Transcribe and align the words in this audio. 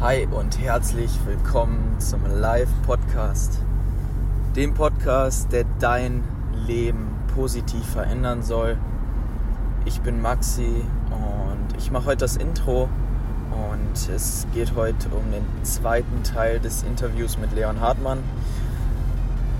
Hi 0.00 0.26
und 0.30 0.58
herzlich 0.58 1.10
willkommen 1.26 1.96
zum 1.98 2.20
Live-Podcast. 2.24 3.58
Dem 4.56 4.72
Podcast, 4.72 5.52
der 5.52 5.66
dein 5.78 6.24
Leben 6.66 7.10
positiv 7.34 7.84
verändern 7.84 8.42
soll. 8.42 8.78
Ich 9.84 10.00
bin 10.00 10.22
Maxi 10.22 10.86
und 11.10 11.76
ich 11.76 11.90
mache 11.90 12.06
heute 12.06 12.20
das 12.20 12.38
Intro 12.38 12.88
und 13.50 14.08
es 14.08 14.46
geht 14.54 14.74
heute 14.74 15.10
um 15.10 15.30
den 15.32 15.44
zweiten 15.64 16.22
Teil 16.22 16.60
des 16.60 16.82
Interviews 16.82 17.36
mit 17.36 17.52
Leon 17.52 17.82
Hartmann. 17.82 18.20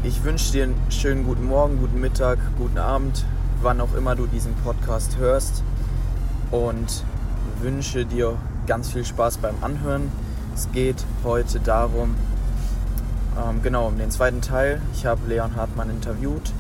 Ich 0.05 0.25
wünsche 0.25 0.53
dir 0.53 0.65
einen 0.65 0.81
schönen 0.89 1.25
guten 1.25 1.45
Morgen, 1.45 1.79
guten 1.81 2.01
Mittag, 2.01 2.39
guten 2.57 2.79
Abend, 2.79 3.27
wann 3.61 3.79
auch 3.79 3.95
immer 3.95 4.17
du 4.17 4.27
diesen 4.27 4.55
Podcast 4.55 5.19
hörst 5.19 5.63
und 6.51 7.05
wünsche 7.61 8.07
dir 8.07 8.39
ganz 8.67 8.91
viel 8.91 9.05
Spaß 9.05 9.37
beim 9.37 9.57
Anhören. 9.61 10.11
Es 10.61 10.71
geht 10.73 11.07
heute 11.25 11.59
darum, 11.59 12.15
ähm, 13.35 13.63
genau, 13.63 13.89
um 13.89 13.97
den 13.97 14.11
zweiten 14.11 14.43
Teil. 14.43 14.83
Ich 14.93 15.07
habe 15.07 15.27
Leon 15.27 15.57
Hartmann 15.57 15.89
interviewt 15.89 16.53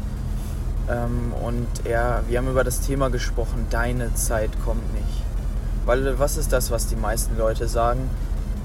ähm, 0.88 1.34
und 1.44 1.66
er, 1.84 2.22
wir 2.26 2.38
haben 2.38 2.48
über 2.48 2.64
das 2.64 2.80
Thema 2.80 3.10
gesprochen, 3.10 3.66
deine 3.68 4.14
Zeit 4.14 4.52
kommt 4.64 4.90
nicht. 4.94 5.22
Weil 5.84 6.18
was 6.18 6.38
ist 6.38 6.50
das, 6.50 6.70
was 6.70 6.86
die 6.86 6.96
meisten 6.96 7.36
Leute 7.36 7.68
sagen? 7.68 8.08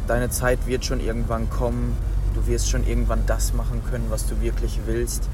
Deine 0.07 0.29
Zeit 0.29 0.67
wird 0.67 0.85
schon 0.85 1.02
irgendwann 1.02 1.49
kommen, 1.49 1.98
du 2.34 2.48
wirst 2.48 2.70
schon 2.70 2.88
irgendwann 2.88 3.26
das 3.27 3.54
machen 3.54 3.81
können, 3.91 4.05
was 4.07 4.27
du 4.27 4.40
wirklich 4.40 4.79
willst. 4.85 5.27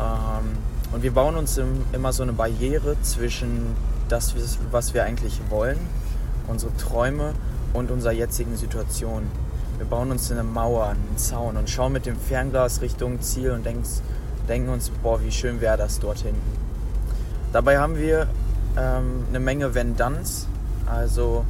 Ähm, 0.00 0.58
und 0.92 1.04
wir 1.04 1.12
bauen 1.12 1.36
uns 1.36 1.56
im, 1.58 1.84
immer 1.92 2.12
so 2.12 2.24
eine 2.24 2.32
Barriere 2.32 2.96
zwischen 3.02 3.76
das, 4.08 4.34
was 4.72 4.94
wir 4.94 5.04
eigentlich 5.04 5.40
wollen, 5.48 5.78
unsere 6.48 6.76
Träume 6.76 7.34
und 7.78 7.90
unserer 7.90 8.12
jetzigen 8.12 8.56
Situation. 8.56 9.22
Wir 9.78 9.86
bauen 9.86 10.10
uns 10.10 10.30
eine 10.32 10.42
Mauer, 10.42 10.88
einen 10.88 11.16
Zaun 11.16 11.56
und 11.56 11.70
schauen 11.70 11.92
mit 11.92 12.04
dem 12.06 12.16
Fernglas 12.16 12.80
Richtung 12.80 13.20
Ziel 13.20 13.52
und 13.52 13.64
denken 13.64 14.68
uns, 14.68 14.90
boah, 15.02 15.22
wie 15.22 15.30
schön 15.30 15.60
wäre 15.60 15.76
das 15.76 16.00
dort 16.00 16.18
hinten. 16.18 16.40
Dabei 17.52 17.78
haben 17.78 17.96
wir 17.96 18.26
ähm, 18.76 19.24
eine 19.28 19.40
Menge 19.40 19.74
Wenn-Danns. 19.74 20.48
Also 20.86 21.44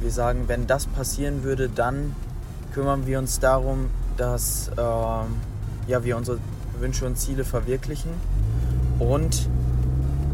wir 0.00 0.10
sagen, 0.10 0.44
wenn 0.48 0.66
das 0.66 0.86
passieren 0.86 1.42
würde, 1.42 1.68
dann 1.68 2.14
kümmern 2.74 3.06
wir 3.06 3.18
uns 3.18 3.38
darum, 3.38 3.90
dass 4.16 4.70
ähm, 4.76 5.36
ja, 5.86 6.04
wir 6.04 6.16
unsere 6.16 6.38
Wünsche 6.80 7.06
und 7.06 7.16
Ziele 7.16 7.44
verwirklichen. 7.44 8.10
Und 8.98 9.48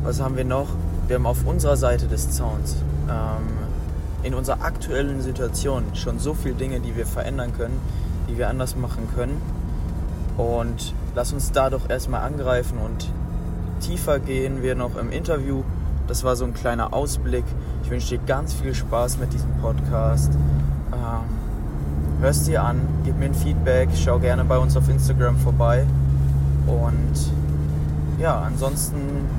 was 0.03 0.21
haben 0.21 0.37
wir 0.37 0.45
noch? 0.45 0.69
Wir 1.07 1.17
haben 1.17 1.27
auf 1.27 1.45
unserer 1.45 1.77
Seite 1.77 2.07
des 2.07 2.31
Zauns 2.31 2.77
ähm, 3.09 3.63
in 4.23 4.35
unserer 4.35 4.63
aktuellen 4.63 5.21
Situation 5.21 5.85
schon 5.95 6.19
so 6.19 6.35
viele 6.35 6.55
Dinge, 6.55 6.81
die 6.81 6.97
wir 6.97 7.07
verändern 7.07 7.53
können, 7.57 7.81
die 8.29 8.39
wir 8.39 8.49
anders 8.49 8.77
machen 8.77 9.09
können. 9.15 9.41
Und 10.37 10.95
lass 11.15 11.33
uns 11.33 11.53
da 11.53 11.71
doch 11.71 11.91
erstmal 11.91 12.23
angreifen 12.23 12.79
und 12.79 13.11
tiefer 13.81 14.19
gehen 14.19 14.63
wir 14.63 14.75
noch 14.75 14.97
im 14.97 15.11
Interview. 15.11 15.63
Das 16.07 16.25
war 16.25 16.37
so 16.37 16.45
ein 16.45 16.55
kleiner 16.55 16.93
Ausblick. 16.93 17.45
Ich 17.85 17.91
wünsche 17.91 18.17
dir 18.17 18.25
ganz 18.27 18.55
viel 18.55 18.75
Spaß 18.75 19.19
mit 19.19 19.33
diesem 19.33 19.53
Podcast. 19.61 20.33
Ähm, 20.93 22.21
hörst 22.21 22.47
dir 22.47 22.63
an, 22.63 22.81
gib 23.05 23.19
mir 23.19 23.27
ein 23.27 23.35
Feedback, 23.35 23.89
schau 23.95 24.19
gerne 24.19 24.45
bei 24.45 24.59
uns 24.59 24.77
auf 24.77 24.89
Instagram 24.89 25.37
vorbei. 25.39 25.85
Und 26.67 27.33
ja, 28.19 28.41
ansonsten 28.41 28.97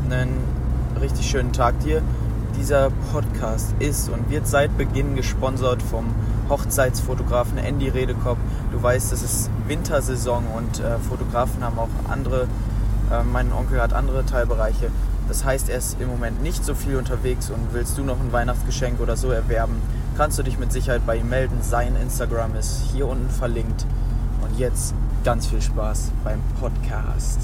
einen 0.09 0.37
richtig 0.99 1.29
schönen 1.29 1.53
Tag 1.53 1.79
dir. 1.79 2.01
Dieser 2.57 2.91
Podcast 3.11 3.73
ist 3.79 4.09
und 4.09 4.29
wird 4.29 4.47
seit 4.47 4.77
Beginn 4.77 5.15
gesponsert 5.15 5.81
vom 5.81 6.05
Hochzeitsfotografen 6.49 7.57
Andy 7.57 7.89
Redekop. 7.89 8.37
Du 8.71 8.81
weißt, 8.81 9.11
es 9.11 9.23
ist 9.23 9.49
Wintersaison 9.67 10.45
und 10.55 10.79
äh, 10.79 10.97
Fotografen 10.99 11.63
haben 11.63 11.79
auch 11.79 11.89
andere, 12.09 12.47
äh, 13.11 13.23
mein 13.23 13.51
Onkel 13.51 13.81
hat 13.81 13.93
andere 13.93 14.25
Teilbereiche. 14.25 14.91
Das 15.27 15.43
heißt, 15.43 15.69
er 15.69 15.77
ist 15.77 15.99
im 15.99 16.09
Moment 16.09 16.43
nicht 16.43 16.63
so 16.63 16.75
viel 16.75 16.97
unterwegs 16.97 17.49
und 17.49 17.73
willst 17.73 17.97
du 17.97 18.03
noch 18.03 18.19
ein 18.19 18.31
Weihnachtsgeschenk 18.31 18.99
oder 18.99 19.17
so 19.17 19.29
erwerben, 19.29 19.81
kannst 20.17 20.37
du 20.37 20.43
dich 20.43 20.59
mit 20.59 20.71
Sicherheit 20.71 21.05
bei 21.05 21.17
ihm 21.17 21.29
melden. 21.29 21.57
Sein 21.61 21.95
Instagram 21.95 22.55
ist 22.55 22.83
hier 22.91 23.07
unten 23.07 23.29
verlinkt. 23.29 23.85
Und 24.41 24.59
jetzt 24.59 24.93
ganz 25.23 25.47
viel 25.47 25.61
Spaß 25.61 26.11
beim 26.23 26.39
Podcast. 26.59 27.39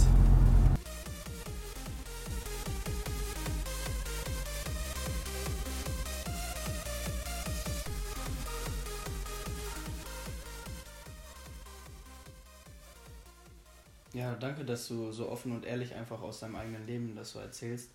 Ja, 14.20 14.36
danke, 14.36 14.66
dass 14.66 14.90
du 14.90 15.14
so 15.14 15.30
offen 15.30 15.54
und 15.54 15.66
ehrlich 15.66 15.96
einfach 15.96 16.22
aus 16.22 16.42
deinem 16.42 16.58
eigenen 16.58 16.86
Leben 16.86 17.16
das 17.16 17.32
so 17.32 17.40
erzählst 17.40 17.90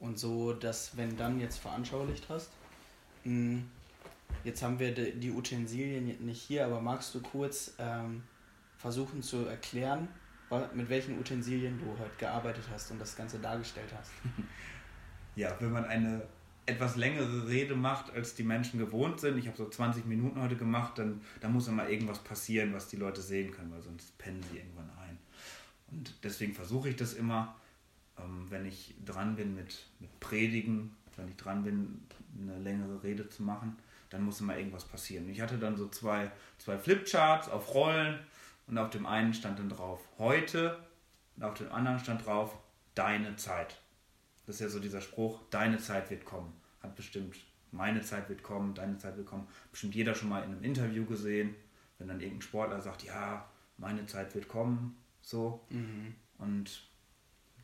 und 0.00 0.18
so 0.18 0.52
das 0.52 0.96
wenn 0.96 1.16
dann 1.16 1.38
jetzt 1.38 1.58
veranschaulicht 1.58 2.28
hast. 2.28 2.50
Hm, 3.22 3.64
jetzt 4.42 4.60
haben 4.60 4.80
wir 4.80 4.92
die 4.92 5.30
Utensilien 5.30 6.26
nicht 6.26 6.42
hier, 6.42 6.66
aber 6.66 6.80
magst 6.80 7.14
du 7.14 7.20
kurz 7.20 7.74
ähm, 7.78 8.24
versuchen 8.76 9.22
zu 9.22 9.46
erklären, 9.46 10.08
mit 10.74 10.88
welchen 10.88 11.16
Utensilien 11.16 11.78
du 11.78 11.96
heute 11.96 12.16
gearbeitet 12.18 12.64
hast 12.72 12.90
und 12.90 13.00
das 13.00 13.14
Ganze 13.16 13.38
dargestellt 13.38 13.92
hast? 13.96 14.10
Ja, 15.36 15.54
wenn 15.60 15.70
man 15.70 15.84
eine 15.84 16.22
etwas 16.66 16.96
längere 16.96 17.46
Rede 17.46 17.76
macht, 17.76 18.12
als 18.12 18.34
die 18.34 18.42
Menschen 18.42 18.80
gewohnt 18.80 19.20
sind, 19.20 19.38
ich 19.38 19.46
habe 19.46 19.56
so 19.56 19.68
20 19.68 20.04
Minuten 20.06 20.42
heute 20.42 20.56
gemacht, 20.56 20.98
dann, 20.98 21.20
dann 21.40 21.52
muss 21.52 21.68
immer 21.68 21.88
irgendwas 21.88 22.18
passieren, 22.18 22.74
was 22.74 22.88
die 22.88 22.96
Leute 22.96 23.22
sehen 23.22 23.52
können, 23.52 23.70
weil 23.70 23.80
sonst 23.80 24.18
pennen 24.18 24.42
sie 24.42 24.58
irgendwann 24.58 24.90
ein. 24.98 25.07
Und 25.90 26.14
deswegen 26.22 26.54
versuche 26.54 26.90
ich 26.90 26.96
das 26.96 27.14
immer, 27.14 27.56
ähm, 28.18 28.46
wenn 28.50 28.66
ich 28.66 28.94
dran 29.04 29.36
bin 29.36 29.54
mit, 29.54 29.86
mit 30.00 30.20
Predigen, 30.20 30.94
wenn 31.16 31.28
ich 31.28 31.36
dran 31.36 31.64
bin, 31.64 32.06
eine 32.40 32.58
längere 32.58 33.02
Rede 33.02 33.28
zu 33.28 33.42
machen, 33.42 33.76
dann 34.10 34.22
muss 34.22 34.40
immer 34.40 34.56
irgendwas 34.56 34.84
passieren. 34.84 35.28
Ich 35.28 35.40
hatte 35.40 35.58
dann 35.58 35.76
so 35.76 35.88
zwei, 35.88 36.30
zwei 36.58 36.78
Flipcharts 36.78 37.48
auf 37.48 37.74
Rollen 37.74 38.18
und 38.66 38.78
auf 38.78 38.90
dem 38.90 39.06
einen 39.06 39.34
stand 39.34 39.58
dann 39.58 39.68
drauf 39.68 40.00
heute 40.18 40.78
und 41.36 41.42
auf 41.42 41.54
dem 41.54 41.72
anderen 41.72 41.98
stand 41.98 42.24
drauf 42.24 42.56
deine 42.94 43.36
Zeit. 43.36 43.80
Das 44.46 44.56
ist 44.56 44.60
ja 44.60 44.68
so 44.68 44.80
dieser 44.80 45.00
Spruch, 45.00 45.40
deine 45.50 45.78
Zeit 45.78 46.10
wird 46.10 46.24
kommen. 46.24 46.52
Hat 46.82 46.94
bestimmt 46.94 47.36
meine 47.70 48.00
Zeit 48.00 48.28
wird 48.28 48.42
kommen, 48.42 48.74
deine 48.74 48.96
Zeit 48.98 49.16
wird 49.16 49.26
kommen. 49.26 49.46
Bestimmt 49.70 49.94
jeder 49.94 50.14
schon 50.14 50.28
mal 50.28 50.42
in 50.42 50.52
einem 50.52 50.62
Interview 50.62 51.04
gesehen, 51.04 51.54
wenn 51.98 52.08
dann 52.08 52.20
irgendein 52.20 52.42
Sportler 52.42 52.80
sagt, 52.80 53.04
ja, 53.04 53.46
meine 53.76 54.06
Zeit 54.06 54.34
wird 54.34 54.48
kommen, 54.48 54.96
so. 55.28 55.60
Mhm. 55.68 56.14
Und 56.38 56.88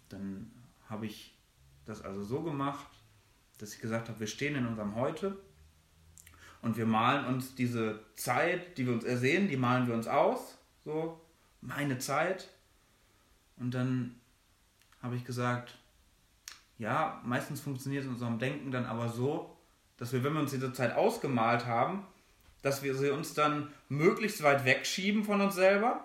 dann 0.08 0.50
habe 0.88 1.06
ich 1.06 1.34
das 1.86 2.02
also 2.02 2.22
so 2.22 2.42
gemacht, 2.42 2.86
dass 3.58 3.74
ich 3.74 3.80
gesagt 3.80 4.08
habe, 4.08 4.20
wir 4.20 4.26
stehen 4.26 4.54
in 4.54 4.66
unserem 4.66 4.94
Heute 4.94 5.38
und 6.60 6.76
wir 6.76 6.86
malen 6.86 7.24
uns 7.26 7.54
diese 7.54 8.00
Zeit, 8.16 8.76
die 8.76 8.86
wir 8.86 8.92
uns 8.92 9.04
ersehen, 9.04 9.48
die 9.48 9.56
malen 9.56 9.86
wir 9.86 9.94
uns 9.94 10.06
aus. 10.06 10.58
So, 10.84 11.20
meine 11.60 11.98
Zeit. 11.98 12.50
Und 13.56 13.72
dann 13.72 14.16
habe 15.02 15.16
ich 15.16 15.24
gesagt, 15.24 15.78
ja, 16.78 17.22
meistens 17.24 17.60
funktioniert 17.60 18.02
es 18.02 18.08
in 18.08 18.14
unserem 18.14 18.38
Denken 18.38 18.70
dann 18.70 18.84
aber 18.84 19.08
so, 19.08 19.56
dass 19.96 20.12
wir, 20.12 20.24
wenn 20.24 20.34
wir 20.34 20.40
uns 20.40 20.50
diese 20.50 20.72
Zeit 20.72 20.94
ausgemalt 20.94 21.64
haben, 21.66 22.04
dass 22.60 22.82
wir 22.82 22.94
sie 22.94 23.10
uns 23.10 23.32
dann 23.32 23.72
möglichst 23.88 24.42
weit 24.42 24.64
wegschieben 24.64 25.24
von 25.24 25.40
uns 25.40 25.54
selber 25.54 26.04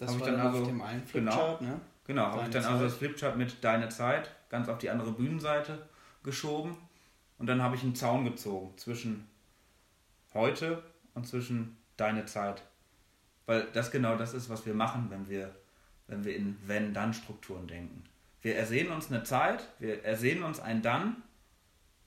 das 0.00 0.18
war 0.18 0.26
dann, 0.26 0.40
also, 0.40 0.60
auf 0.60 0.66
dem 0.66 0.80
einen 0.80 1.02
genau. 1.12 1.30
Flipchart, 1.30 1.58
genau, 1.58 1.70
ne? 1.70 1.80
Genau, 2.06 2.22
habe 2.22 2.42
ich 2.42 2.50
dann 2.50 2.62
Zeit. 2.62 2.72
also 2.72 2.84
das 2.84 2.94
Flipchart 2.94 3.36
mit 3.36 3.62
Deine 3.62 3.88
Zeit 3.88 4.34
ganz 4.48 4.68
auf 4.68 4.78
die 4.78 4.90
andere 4.90 5.12
Bühnenseite 5.12 5.86
geschoben 6.22 6.76
und 7.38 7.46
dann 7.46 7.62
habe 7.62 7.76
ich 7.76 7.82
einen 7.82 7.94
Zaun 7.94 8.24
gezogen 8.24 8.76
zwischen 8.76 9.28
heute 10.34 10.82
und 11.14 11.26
zwischen 11.26 11.76
Deine 11.96 12.24
Zeit. 12.24 12.62
Weil 13.46 13.66
das 13.72 13.90
genau 13.90 14.16
das 14.16 14.32
ist, 14.32 14.48
was 14.48 14.64
wir 14.64 14.74
machen, 14.74 15.06
wenn 15.10 15.28
wir, 15.28 15.54
wenn 16.06 16.24
wir 16.24 16.34
in 16.34 16.56
Wenn-Dann-Strukturen 16.66 17.66
denken. 17.66 18.04
Wir 18.42 18.56
ersehen 18.56 18.90
uns 18.90 19.10
eine 19.10 19.22
Zeit, 19.22 19.68
wir 19.78 20.02
ersehen 20.04 20.42
uns 20.42 20.60
ein 20.60 20.82
Dann 20.82 21.22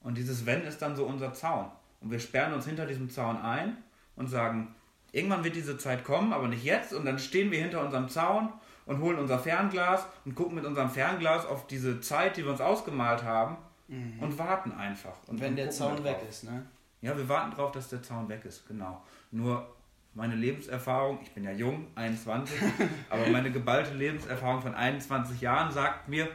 und 0.01 0.18
dieses 0.18 0.45
Wenn 0.45 0.63
ist 0.63 0.81
dann 0.81 0.95
so 0.95 1.06
unser 1.06 1.33
Zaun. 1.33 1.71
Und 2.01 2.12
wir 2.12 2.19
sperren 2.19 2.53
uns 2.53 2.65
hinter 2.65 2.85
diesem 2.85 3.09
Zaun 3.09 3.38
ein 3.38 3.77
und 4.15 4.27
sagen, 4.27 4.75
Irgendwann 5.13 5.44
wird 5.44 5.56
diese 5.56 5.77
Zeit 5.77 6.04
kommen, 6.04 6.33
aber 6.33 6.50
nicht 6.50 6.65
jetzt. 6.65 6.92
Und 6.92 7.06
dann 7.06 7.19
stehen 7.19 7.51
wir 7.51 7.62
hinter 7.62 7.86
unserem 7.86 8.10
Zaun 8.10 8.50
und 8.86 9.00
holen 9.00 9.19
unser 9.19 9.39
Fernglas 9.39 10.06
und 10.25 10.36
gucken 10.36 10.56
mit 10.56 10.65
unserem 10.65 10.89
Fernglas 10.89 11.45
auf 11.45 11.68
diese 11.68 12.01
Zeit, 12.01 12.36
die 12.36 12.44
wir 12.44 12.51
uns 12.51 12.60
ausgemalt 12.60 13.24
haben 13.24 13.57
mhm. 13.88 14.19
und 14.19 14.38
warten 14.38 14.71
einfach. 14.71 15.15
Und 15.27 15.39
wenn 15.39 15.56
der 15.56 15.69
Zaun 15.69 16.04
weg 16.04 16.18
ist, 16.27 16.44
ne? 16.44 16.65
Ja, 17.01 17.15
wir 17.15 17.30
warten 17.30 17.51
darauf, 17.51 17.71
dass 17.71 17.89
der 17.89 18.01
Zaun 18.01 18.27
weg 18.27 18.44
ist, 18.45 18.68
genau. 18.68 19.04
Nur 19.31 19.75
meine 20.15 20.36
Lebenserfahrung, 20.36 21.19
ich 21.21 21.31
bin 21.31 21.44
ja 21.44 21.51
jung, 21.51 21.88
21, 21.95 22.57
aber 23.09 23.27
meine 23.27 23.51
geballte 23.51 23.94
Lebenserfahrung 23.94 24.62
von 24.62 24.74
21 24.74 25.42
Jahren 25.42 25.71
sagt 25.71 26.09
mir, 26.09 26.27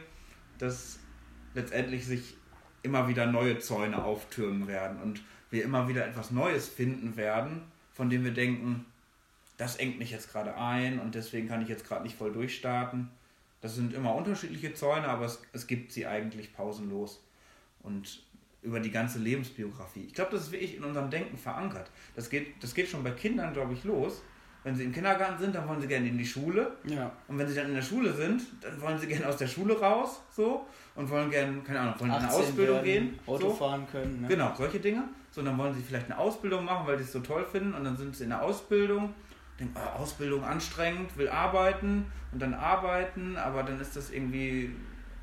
dass 0.57 0.99
letztendlich 1.53 2.05
sich 2.05 2.37
immer 2.83 3.07
wieder 3.07 3.25
neue 3.25 3.59
Zäune 3.59 4.03
auftürmen 4.03 4.67
werden 4.67 5.01
und 5.01 5.21
wir 5.49 5.63
immer 5.63 5.87
wieder 5.87 6.07
etwas 6.07 6.31
Neues 6.31 6.69
finden 6.69 7.17
werden, 7.17 7.63
von 7.99 8.09
dem 8.09 8.23
wir 8.23 8.31
denken, 8.31 8.85
das 9.57 9.75
engt 9.75 9.99
mich 9.99 10.09
jetzt 10.09 10.31
gerade 10.31 10.55
ein 10.55 10.99
und 10.99 11.15
deswegen 11.15 11.49
kann 11.49 11.61
ich 11.61 11.67
jetzt 11.67 11.85
gerade 11.85 12.03
nicht 12.03 12.15
voll 12.15 12.31
durchstarten. 12.31 13.09
Das 13.59 13.75
sind 13.75 13.93
immer 13.93 14.15
unterschiedliche 14.15 14.73
Zäune, 14.73 15.09
aber 15.09 15.25
es, 15.25 15.41
es 15.51 15.67
gibt 15.67 15.91
sie 15.91 16.07
eigentlich 16.07 16.53
pausenlos. 16.53 17.21
Und 17.83 18.23
über 18.61 18.79
die 18.79 18.89
ganze 18.89 19.19
Lebensbiografie. 19.19 20.05
Ich 20.05 20.13
glaube, 20.13 20.31
das 20.31 20.43
ist 20.43 20.53
wirklich 20.53 20.77
in 20.77 20.85
unserem 20.85 21.09
Denken 21.09 21.37
verankert. 21.37 21.91
Das 22.15 22.29
geht, 22.29 22.63
das 22.63 22.73
geht 22.73 22.87
schon 22.87 23.03
bei 23.03 23.11
Kindern, 23.11 23.51
glaube 23.51 23.73
ich, 23.73 23.83
los. 23.83 24.21
Wenn 24.63 24.75
sie 24.75 24.83
im 24.83 24.93
Kindergarten 24.93 25.37
sind, 25.37 25.55
dann 25.55 25.67
wollen 25.67 25.79
sie 25.79 25.87
gerne 25.87 26.07
in 26.07 26.17
die 26.17 26.25
Schule. 26.25 26.71
Ja. 26.83 27.09
Und 27.27 27.37
wenn 27.37 27.47
sie 27.47 27.55
dann 27.55 27.67
in 27.67 27.75
der 27.75 27.81
Schule 27.81 28.11
sind, 28.11 28.41
dann 28.59 28.79
wollen 28.81 28.99
sie 28.99 29.07
gerne 29.07 29.27
aus 29.27 29.37
der 29.37 29.47
Schule 29.47 29.79
raus, 29.79 30.21
so 30.35 30.67
und 30.95 31.09
wollen 31.09 31.29
gerne, 31.29 31.61
keine 31.61 31.79
Ahnung, 31.79 31.95
wollen 31.99 32.11
in 32.11 32.17
eine 32.17 32.31
Ausbildung 32.31 32.83
gehen, 32.83 33.19
Auto 33.25 33.49
so. 33.49 33.53
fahren 33.53 33.87
können. 33.89 34.21
Ne? 34.21 34.27
Genau, 34.27 34.53
solche 34.57 34.79
Dinge. 34.79 35.03
So, 35.31 35.43
dann 35.43 35.57
wollen 35.57 35.73
sie 35.73 35.81
vielleicht 35.81 36.07
eine 36.07 36.17
Ausbildung 36.17 36.65
machen, 36.65 36.85
weil 36.87 36.97
sie 36.97 37.03
es 37.05 37.11
so 37.13 37.19
toll 37.21 37.45
finden, 37.49 37.73
und 37.73 37.85
dann 37.85 37.95
sind 37.95 38.15
sie 38.15 38.25
in 38.25 38.31
der 38.31 38.41
Ausbildung, 38.41 39.13
denken, 39.57 39.75
oh, 39.77 39.99
Ausbildung 40.01 40.43
anstrengend, 40.43 41.15
will 41.17 41.29
arbeiten 41.29 42.05
und 42.33 42.41
dann 42.41 42.53
arbeiten, 42.53 43.37
aber 43.37 43.63
dann 43.63 43.79
ist 43.79 43.95
das 43.95 44.11
irgendwie, 44.11 44.75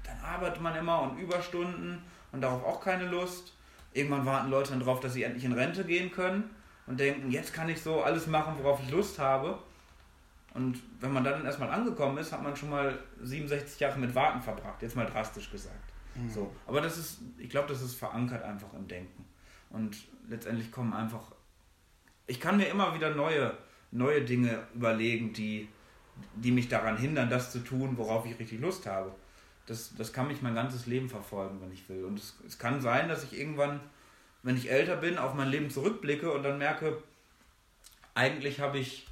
dann 0.02 0.16
arbeitet 0.24 0.62
man 0.62 0.74
immer 0.76 1.02
und 1.02 1.18
Überstunden 1.18 1.98
und 2.32 2.40
darauf 2.40 2.64
auch 2.64 2.80
keine 2.80 3.06
Lust. 3.06 3.52
Irgendwann 3.92 4.24
warten 4.24 4.50
Leute 4.50 4.70
dann 4.70 4.80
darauf, 4.80 5.00
dass 5.00 5.12
sie 5.12 5.24
endlich 5.24 5.44
in 5.44 5.52
Rente 5.52 5.84
gehen 5.84 6.10
können 6.10 6.55
und 6.86 6.98
denken, 7.00 7.30
jetzt 7.30 7.52
kann 7.52 7.68
ich 7.68 7.80
so 7.80 8.02
alles 8.02 8.26
machen, 8.26 8.54
worauf 8.58 8.80
ich 8.82 8.90
Lust 8.90 9.18
habe. 9.18 9.58
Und 10.54 10.82
wenn 11.00 11.12
man 11.12 11.24
dann 11.24 11.44
erstmal 11.44 11.70
angekommen 11.70 12.16
ist, 12.18 12.32
hat 12.32 12.42
man 12.42 12.56
schon 12.56 12.70
mal 12.70 12.98
67 13.22 13.78
Jahre 13.80 13.98
mit 13.98 14.14
Warten 14.14 14.40
verbracht, 14.40 14.80
jetzt 14.82 14.96
mal 14.96 15.06
drastisch 15.06 15.50
gesagt. 15.50 15.92
Mhm. 16.14 16.30
So. 16.30 16.52
Aber 16.66 16.80
das 16.80 16.96
ist, 16.96 17.18
ich 17.38 17.50
glaube, 17.50 17.68
das 17.68 17.82
ist 17.82 17.94
verankert 17.94 18.42
einfach 18.42 18.72
im 18.72 18.88
Denken. 18.88 19.24
Und 19.70 19.96
letztendlich 20.28 20.72
kommen 20.72 20.92
einfach, 20.92 21.32
ich 22.26 22.40
kann 22.40 22.56
mir 22.56 22.66
immer 22.66 22.94
wieder 22.94 23.14
neue, 23.14 23.52
neue 23.90 24.22
Dinge 24.24 24.66
überlegen, 24.74 25.32
die, 25.32 25.68
die 26.34 26.52
mich 26.52 26.68
daran 26.68 26.96
hindern, 26.96 27.28
das 27.28 27.52
zu 27.52 27.58
tun, 27.58 27.98
worauf 27.98 28.24
ich 28.24 28.38
richtig 28.38 28.60
Lust 28.60 28.86
habe 28.86 29.12
das, 29.66 29.94
das 29.96 30.12
kann 30.12 30.28
mich 30.28 30.42
mein 30.42 30.54
ganzes 30.54 30.86
Leben 30.86 31.08
verfolgen, 31.08 31.60
wenn 31.60 31.72
ich 31.72 31.88
will. 31.88 32.04
Und 32.04 32.18
es, 32.18 32.36
es 32.46 32.58
kann 32.58 32.80
sein, 32.80 33.08
dass 33.08 33.24
ich 33.24 33.38
irgendwann, 33.38 33.80
wenn 34.46 34.56
ich 34.56 34.70
älter 34.70 34.96
bin, 34.96 35.18
auf 35.18 35.34
mein 35.34 35.48
Leben 35.48 35.70
zurückblicke 35.70 36.30
und 36.30 36.44
dann 36.44 36.58
merke, 36.58 37.02
eigentlich 38.14 38.60
habe 38.60 38.78
ich 38.78 39.08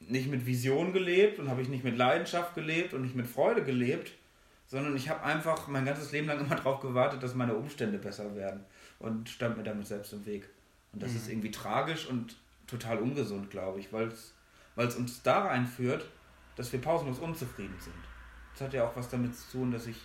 nicht 0.00 0.28
mit 0.28 0.46
Vision 0.46 0.92
gelebt 0.92 1.38
und 1.38 1.48
habe 1.48 1.62
ich 1.62 1.68
nicht 1.68 1.84
mit 1.84 1.96
Leidenschaft 1.96 2.56
gelebt 2.56 2.92
und 2.92 3.02
nicht 3.02 3.14
mit 3.14 3.28
Freude 3.28 3.62
gelebt, 3.62 4.10
sondern 4.66 4.96
ich 4.96 5.08
habe 5.08 5.22
einfach 5.22 5.68
mein 5.68 5.84
ganzes 5.84 6.10
Leben 6.10 6.26
lang 6.26 6.40
immer 6.40 6.56
darauf 6.56 6.80
gewartet, 6.80 7.22
dass 7.22 7.36
meine 7.36 7.54
Umstände 7.54 7.98
besser 7.98 8.34
werden 8.34 8.64
und 8.98 9.28
stand 9.28 9.58
mir 9.58 9.62
damit 9.62 9.86
selbst 9.86 10.12
im 10.12 10.26
Weg. 10.26 10.48
Und 10.92 11.04
das 11.04 11.12
mhm. 11.12 11.16
ist 11.18 11.28
irgendwie 11.28 11.52
tragisch 11.52 12.06
und 12.06 12.36
total 12.66 12.98
ungesund, 12.98 13.48
glaube 13.48 13.78
ich, 13.78 13.92
weil 13.92 14.08
es 14.08 14.96
uns 14.96 15.22
da 15.22 15.46
reinführt, 15.46 16.04
dass 16.56 16.72
wir 16.72 16.80
pausenlos 16.80 17.20
unzufrieden 17.20 17.76
sind. 17.78 17.94
Das 18.54 18.62
hat 18.62 18.74
ja 18.74 18.88
auch 18.88 18.96
was 18.96 19.08
damit 19.08 19.36
zu 19.36 19.52
tun, 19.52 19.70
dass 19.70 19.86
ich, 19.86 19.98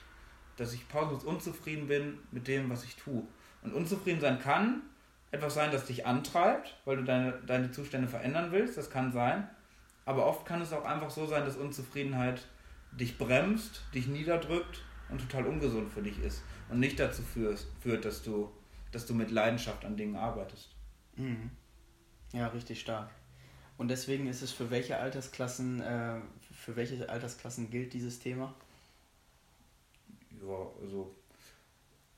dass 0.57 0.73
ich 0.73 0.87
pausenlos 0.87 1.23
unzufrieden 1.23 1.87
bin 1.87 2.19
mit 2.29 2.47
dem, 2.47 2.69
was 2.69 2.83
ich 2.83 2.95
tue. 2.97 3.23
Und 3.63 3.73
unzufrieden 3.73 4.19
sein 4.19 4.39
kann 4.39 4.81
etwas 5.31 5.53
sein, 5.53 5.71
das 5.71 5.85
dich 5.85 6.05
antreibt, 6.05 6.75
weil 6.83 6.97
du 6.97 7.03
deine, 7.03 7.33
deine 7.45 7.71
Zustände 7.71 8.07
verändern 8.07 8.51
willst. 8.51 8.77
Das 8.77 8.89
kann 8.89 9.11
sein. 9.11 9.47
Aber 10.05 10.25
oft 10.25 10.45
kann 10.45 10.61
es 10.61 10.73
auch 10.73 10.83
einfach 10.83 11.09
so 11.09 11.25
sein, 11.25 11.45
dass 11.45 11.55
Unzufriedenheit 11.55 12.45
dich 12.91 13.17
bremst, 13.17 13.81
dich 13.93 14.07
niederdrückt 14.07 14.81
und 15.09 15.19
total 15.21 15.45
ungesund 15.47 15.91
für 15.91 16.01
dich 16.01 16.19
ist. 16.19 16.43
Und 16.69 16.79
nicht 16.79 16.99
dazu 16.99 17.21
führt, 17.21 17.65
führt 17.79 18.03
dass, 18.03 18.23
du, 18.23 18.51
dass 18.91 19.05
du 19.05 19.13
mit 19.13 19.31
Leidenschaft 19.31 19.85
an 19.85 19.95
Dingen 19.95 20.15
arbeitest. 20.15 20.75
Mhm. 21.15 21.51
Ja, 22.33 22.47
richtig 22.47 22.81
stark. 22.81 23.09
Und 23.77 23.87
deswegen 23.87 24.27
ist 24.27 24.41
es 24.41 24.51
für 24.51 24.69
welche 24.69 24.97
Altersklassen 24.97 25.81
äh, 25.81 26.19
für 26.61 26.75
welche 26.75 27.09
Altersklassen 27.09 27.69
gilt 27.71 27.93
dieses 27.93 28.19
Thema? 28.19 28.53
Ja, 30.41 30.67
also 30.81 31.15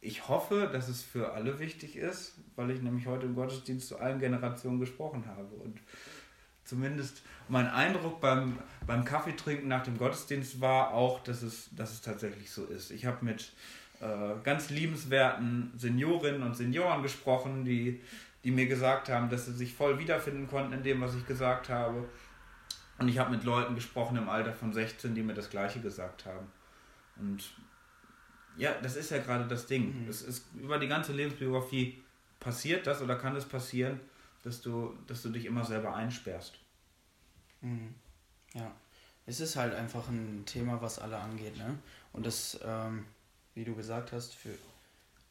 ich 0.03 0.27
hoffe, 0.27 0.69
dass 0.71 0.89
es 0.89 1.01
für 1.01 1.33
alle 1.33 1.59
wichtig 1.59 1.95
ist, 1.95 2.35
weil 2.55 2.71
ich 2.71 2.81
nämlich 2.81 3.07
heute 3.07 3.25
im 3.25 3.35
Gottesdienst 3.35 3.88
zu 3.88 4.00
allen 4.00 4.19
Generationen 4.19 4.79
gesprochen 4.79 5.25
habe. 5.27 5.55
Und 5.55 5.79
zumindest 6.65 7.21
mein 7.47 7.67
Eindruck 7.67 8.19
beim, 8.19 8.59
beim 8.85 9.05
Kaffeetrinken 9.05 9.67
nach 9.69 9.83
dem 9.83 9.97
Gottesdienst 9.97 10.59
war 10.59 10.94
auch, 10.94 11.23
dass 11.23 11.41
es, 11.41 11.69
dass 11.75 11.94
es 11.94 12.01
tatsächlich 12.01 12.51
so 12.51 12.65
ist. 12.65 12.91
Ich 12.91 13.05
habe 13.05 13.23
mit 13.23 13.53
äh, 14.01 14.35
ganz 14.44 14.69
liebenswerten 14.69 15.71
Seniorinnen 15.77 16.44
und 16.44 16.57
Senioren 16.57 17.01
gesprochen, 17.01 17.63
die, 17.63 18.01
die 18.44 18.51
mir 18.51 18.67
gesagt 18.67 19.07
haben, 19.07 19.29
dass 19.29 19.45
sie 19.45 19.53
sich 19.53 19.73
voll 19.73 19.99
wiederfinden 19.99 20.47
konnten 20.47 20.73
in 20.73 20.83
dem, 20.83 20.99
was 20.99 21.15
ich 21.15 21.25
gesagt 21.25 21.69
habe. 21.69 22.09
Und 22.99 23.07
ich 23.07 23.17
habe 23.19 23.31
mit 23.31 23.45
Leuten 23.45 23.73
gesprochen 23.75 24.17
im 24.17 24.27
Alter 24.27 24.53
von 24.53 24.73
16, 24.73 25.15
die 25.15 25.23
mir 25.23 25.33
das 25.33 25.49
Gleiche 25.49 25.79
gesagt 25.79 26.25
haben. 26.25 26.47
Und 27.17 27.53
ja, 28.57 28.73
das 28.81 28.95
ist 28.95 29.11
ja 29.11 29.19
gerade 29.19 29.47
das 29.47 29.65
Ding. 29.65 30.03
Mhm. 30.03 30.09
Es 30.09 30.21
ist 30.21 30.45
über 30.55 30.79
die 30.79 30.88
ganze 30.88 31.13
Lebensbiografie 31.13 32.01
passiert 32.39 32.85
das 32.88 33.01
oder 33.01 33.15
kann 33.15 33.35
es 33.35 33.45
passieren, 33.45 34.00
dass 34.44 34.61
du, 34.61 34.97
dass 35.07 35.21
du 35.21 35.29
dich 35.29 35.45
immer 35.45 35.63
selber 35.63 35.95
einsperrst. 35.95 36.59
Mhm. 37.61 37.94
Ja. 38.53 38.71
Es 39.25 39.39
ist 39.39 39.55
halt 39.55 39.73
einfach 39.73 40.09
ein 40.09 40.44
Thema, 40.45 40.81
was 40.81 41.00
alle 41.00 41.17
angeht, 41.17 41.57
ne? 41.57 41.79
Und 42.11 42.25
das, 42.25 42.59
ähm, 42.63 43.05
wie 43.55 43.63
du 43.63 43.73
gesagt 43.73 44.11
hast, 44.11 44.35
für, 44.35 44.50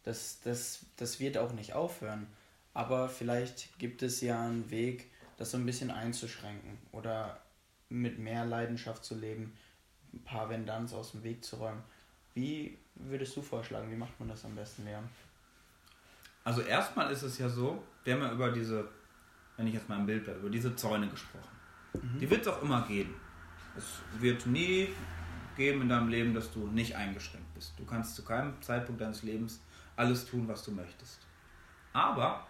das, 0.02 0.40
das, 0.42 0.86
das 0.96 1.20
wird 1.20 1.36
auch 1.36 1.52
nicht 1.52 1.74
aufhören. 1.74 2.26
Aber 2.74 3.10
vielleicht 3.10 3.78
gibt 3.78 4.02
es 4.02 4.22
ja 4.22 4.42
einen 4.42 4.70
Weg, 4.70 5.10
das 5.36 5.50
so 5.50 5.58
ein 5.58 5.66
bisschen 5.66 5.90
einzuschränken 5.90 6.78
oder 6.90 7.42
mit 7.90 8.18
mehr 8.18 8.46
Leidenschaft 8.46 9.04
zu 9.04 9.14
leben, 9.14 9.56
ein 10.14 10.24
paar 10.24 10.48
Vendanz 10.48 10.94
aus 10.94 11.12
dem 11.12 11.22
Weg 11.22 11.44
zu 11.44 11.56
räumen. 11.56 11.82
Wie 12.34 12.78
würdest 12.94 13.36
du 13.36 13.42
vorschlagen, 13.42 13.90
wie 13.90 13.96
macht 13.96 14.18
man 14.18 14.28
das 14.28 14.44
am 14.44 14.54
besten, 14.54 14.84
Leon? 14.84 15.08
Also 16.44 16.62
erstmal 16.62 17.10
ist 17.12 17.22
es 17.22 17.38
ja 17.38 17.48
so, 17.48 17.82
wir 18.04 18.14
haben 18.14 18.22
ja 18.22 18.32
über 18.32 18.50
diese, 18.50 18.88
wenn 19.56 19.66
ich 19.66 19.74
jetzt 19.74 19.88
mal 19.88 19.98
im 19.98 20.06
Bild 20.06 20.24
bleibe, 20.24 20.40
über 20.40 20.50
diese 20.50 20.74
Zäune 20.74 21.08
gesprochen. 21.08 21.48
Mhm. 21.94 22.18
Die 22.18 22.30
wird 22.30 22.42
es 22.42 22.48
auch 22.48 22.62
immer 22.62 22.82
geben. 22.82 23.14
Es 23.76 24.00
wird 24.20 24.46
nie 24.46 24.88
geben 25.56 25.82
in 25.82 25.88
deinem 25.88 26.08
Leben, 26.08 26.34
dass 26.34 26.52
du 26.52 26.66
nicht 26.66 26.96
eingeschränkt 26.96 27.54
bist. 27.54 27.78
Du 27.78 27.84
kannst 27.84 28.16
zu 28.16 28.24
keinem 28.24 28.60
Zeitpunkt 28.60 29.00
deines 29.00 29.22
Lebens 29.22 29.60
alles 29.96 30.26
tun, 30.26 30.48
was 30.48 30.64
du 30.64 30.72
möchtest. 30.72 31.20
Aber 31.92 32.46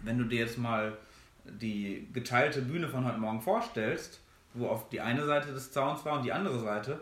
wenn 0.00 0.18
du 0.18 0.24
dir 0.24 0.40
jetzt 0.40 0.58
mal 0.58 0.96
die 1.44 2.08
geteilte 2.12 2.62
Bühne 2.62 2.88
von 2.88 3.04
heute 3.04 3.18
Morgen 3.18 3.40
vorstellst, 3.40 4.20
wo 4.54 4.68
auf 4.68 4.88
die 4.88 5.00
eine 5.00 5.24
Seite 5.26 5.52
des 5.52 5.72
Zauns 5.72 6.04
war 6.04 6.18
und 6.18 6.24
die 6.24 6.32
andere 6.32 6.58
Seite, 6.60 7.00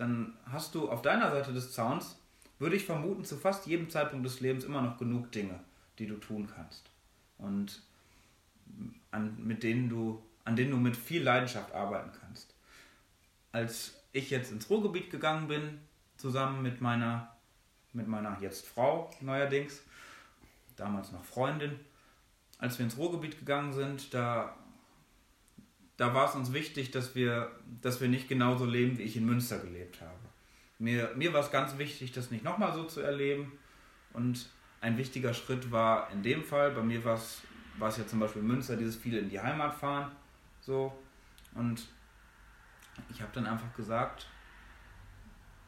dann 0.00 0.32
hast 0.46 0.74
du 0.74 0.90
auf 0.90 1.02
deiner 1.02 1.30
Seite 1.30 1.52
des 1.52 1.72
Zauns, 1.72 2.16
würde 2.58 2.74
ich 2.74 2.86
vermuten, 2.86 3.22
zu 3.22 3.36
fast 3.36 3.66
jedem 3.66 3.90
Zeitpunkt 3.90 4.24
des 4.24 4.40
Lebens 4.40 4.64
immer 4.64 4.80
noch 4.80 4.96
genug 4.96 5.30
Dinge, 5.30 5.60
die 5.98 6.06
du 6.06 6.16
tun 6.16 6.48
kannst. 6.56 6.88
Und 7.36 7.82
an, 9.10 9.36
mit 9.46 9.62
denen 9.62 9.90
du, 9.90 10.22
an 10.44 10.56
denen 10.56 10.70
du 10.70 10.78
mit 10.78 10.96
viel 10.96 11.22
Leidenschaft 11.22 11.74
arbeiten 11.74 12.12
kannst. 12.18 12.54
Als 13.52 13.94
ich 14.12 14.30
jetzt 14.30 14.50
ins 14.50 14.70
Ruhrgebiet 14.70 15.10
gegangen 15.10 15.48
bin, 15.48 15.80
zusammen 16.16 16.62
mit 16.62 16.80
meiner, 16.80 17.36
mit 17.92 18.08
meiner 18.08 18.38
jetzt 18.40 18.66
Frau 18.66 19.10
neuerdings, 19.20 19.82
damals 20.76 21.12
noch 21.12 21.24
Freundin, 21.24 21.78
als 22.56 22.78
wir 22.78 22.86
ins 22.86 22.96
Ruhrgebiet 22.96 23.38
gegangen 23.38 23.74
sind, 23.74 24.14
da 24.14 24.56
da 26.00 26.14
war 26.14 26.26
es 26.26 26.34
uns 26.34 26.54
wichtig, 26.54 26.92
dass 26.92 27.14
wir, 27.14 27.50
dass 27.82 28.00
wir 28.00 28.08
nicht 28.08 28.26
genauso 28.26 28.64
leben, 28.64 28.96
wie 28.96 29.02
ich 29.02 29.18
in 29.18 29.26
Münster 29.26 29.58
gelebt 29.58 30.00
habe. 30.00 30.18
Mir, 30.78 31.12
mir 31.14 31.34
war 31.34 31.40
es 31.40 31.50
ganz 31.50 31.76
wichtig, 31.76 32.10
das 32.12 32.30
nicht 32.30 32.42
nochmal 32.42 32.72
so 32.72 32.84
zu 32.84 33.02
erleben. 33.02 33.52
Und 34.14 34.48
ein 34.80 34.96
wichtiger 34.96 35.34
Schritt 35.34 35.70
war 35.70 36.10
in 36.10 36.22
dem 36.22 36.42
Fall, 36.42 36.70
bei 36.70 36.82
mir 36.82 37.04
war 37.04 37.16
es, 37.16 37.42
war 37.76 37.90
es 37.90 37.98
ja 37.98 38.06
zum 38.06 38.18
Beispiel 38.18 38.40
Münster, 38.40 38.78
dieses 38.78 38.96
viele 38.96 39.18
in 39.18 39.28
die 39.28 39.38
Heimat 39.38 39.74
fahren. 39.74 40.10
So. 40.62 40.90
Und 41.54 41.86
ich 43.10 43.20
habe 43.20 43.32
dann 43.34 43.44
einfach 43.44 43.76
gesagt, 43.76 44.26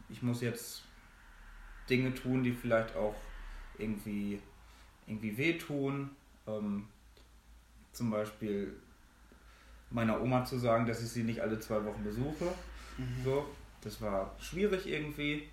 ich 0.08 0.22
muss 0.22 0.40
jetzt 0.40 0.82
Dinge 1.90 2.14
tun, 2.14 2.42
die 2.42 2.52
vielleicht 2.52 2.96
auch 2.96 3.16
irgendwie, 3.76 4.40
irgendwie 5.06 5.36
wehtun. 5.36 6.08
Ähm, 6.46 6.88
zum 7.92 8.10
Beispiel 8.10 8.80
meiner 9.92 10.20
Oma 10.20 10.44
zu 10.44 10.58
sagen, 10.58 10.86
dass 10.86 11.02
ich 11.02 11.08
sie 11.08 11.22
nicht 11.22 11.40
alle 11.40 11.58
zwei 11.60 11.84
Wochen 11.84 12.02
besuche. 12.02 12.46
Mhm. 12.98 13.24
So, 13.24 13.46
das 13.80 14.00
war 14.00 14.34
schwierig 14.38 14.86
irgendwie. 14.86 15.48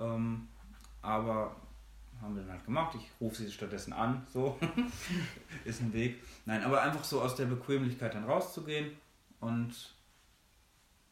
Ähm, 0.00 0.48
aber 1.02 1.56
haben 2.20 2.34
wir 2.34 2.42
dann 2.42 2.52
halt 2.52 2.64
gemacht. 2.64 2.96
Ich 2.96 3.10
rufe 3.20 3.36
sie 3.36 3.50
stattdessen 3.50 3.92
an. 3.92 4.26
So 4.32 4.58
ist 5.64 5.80
ein 5.80 5.92
Weg. 5.92 6.22
Nein, 6.46 6.62
aber 6.62 6.82
einfach 6.82 7.04
so 7.04 7.20
aus 7.20 7.36
der 7.36 7.46
Bequemlichkeit 7.46 8.14
dann 8.14 8.24
rauszugehen. 8.24 8.92
Und 9.40 9.94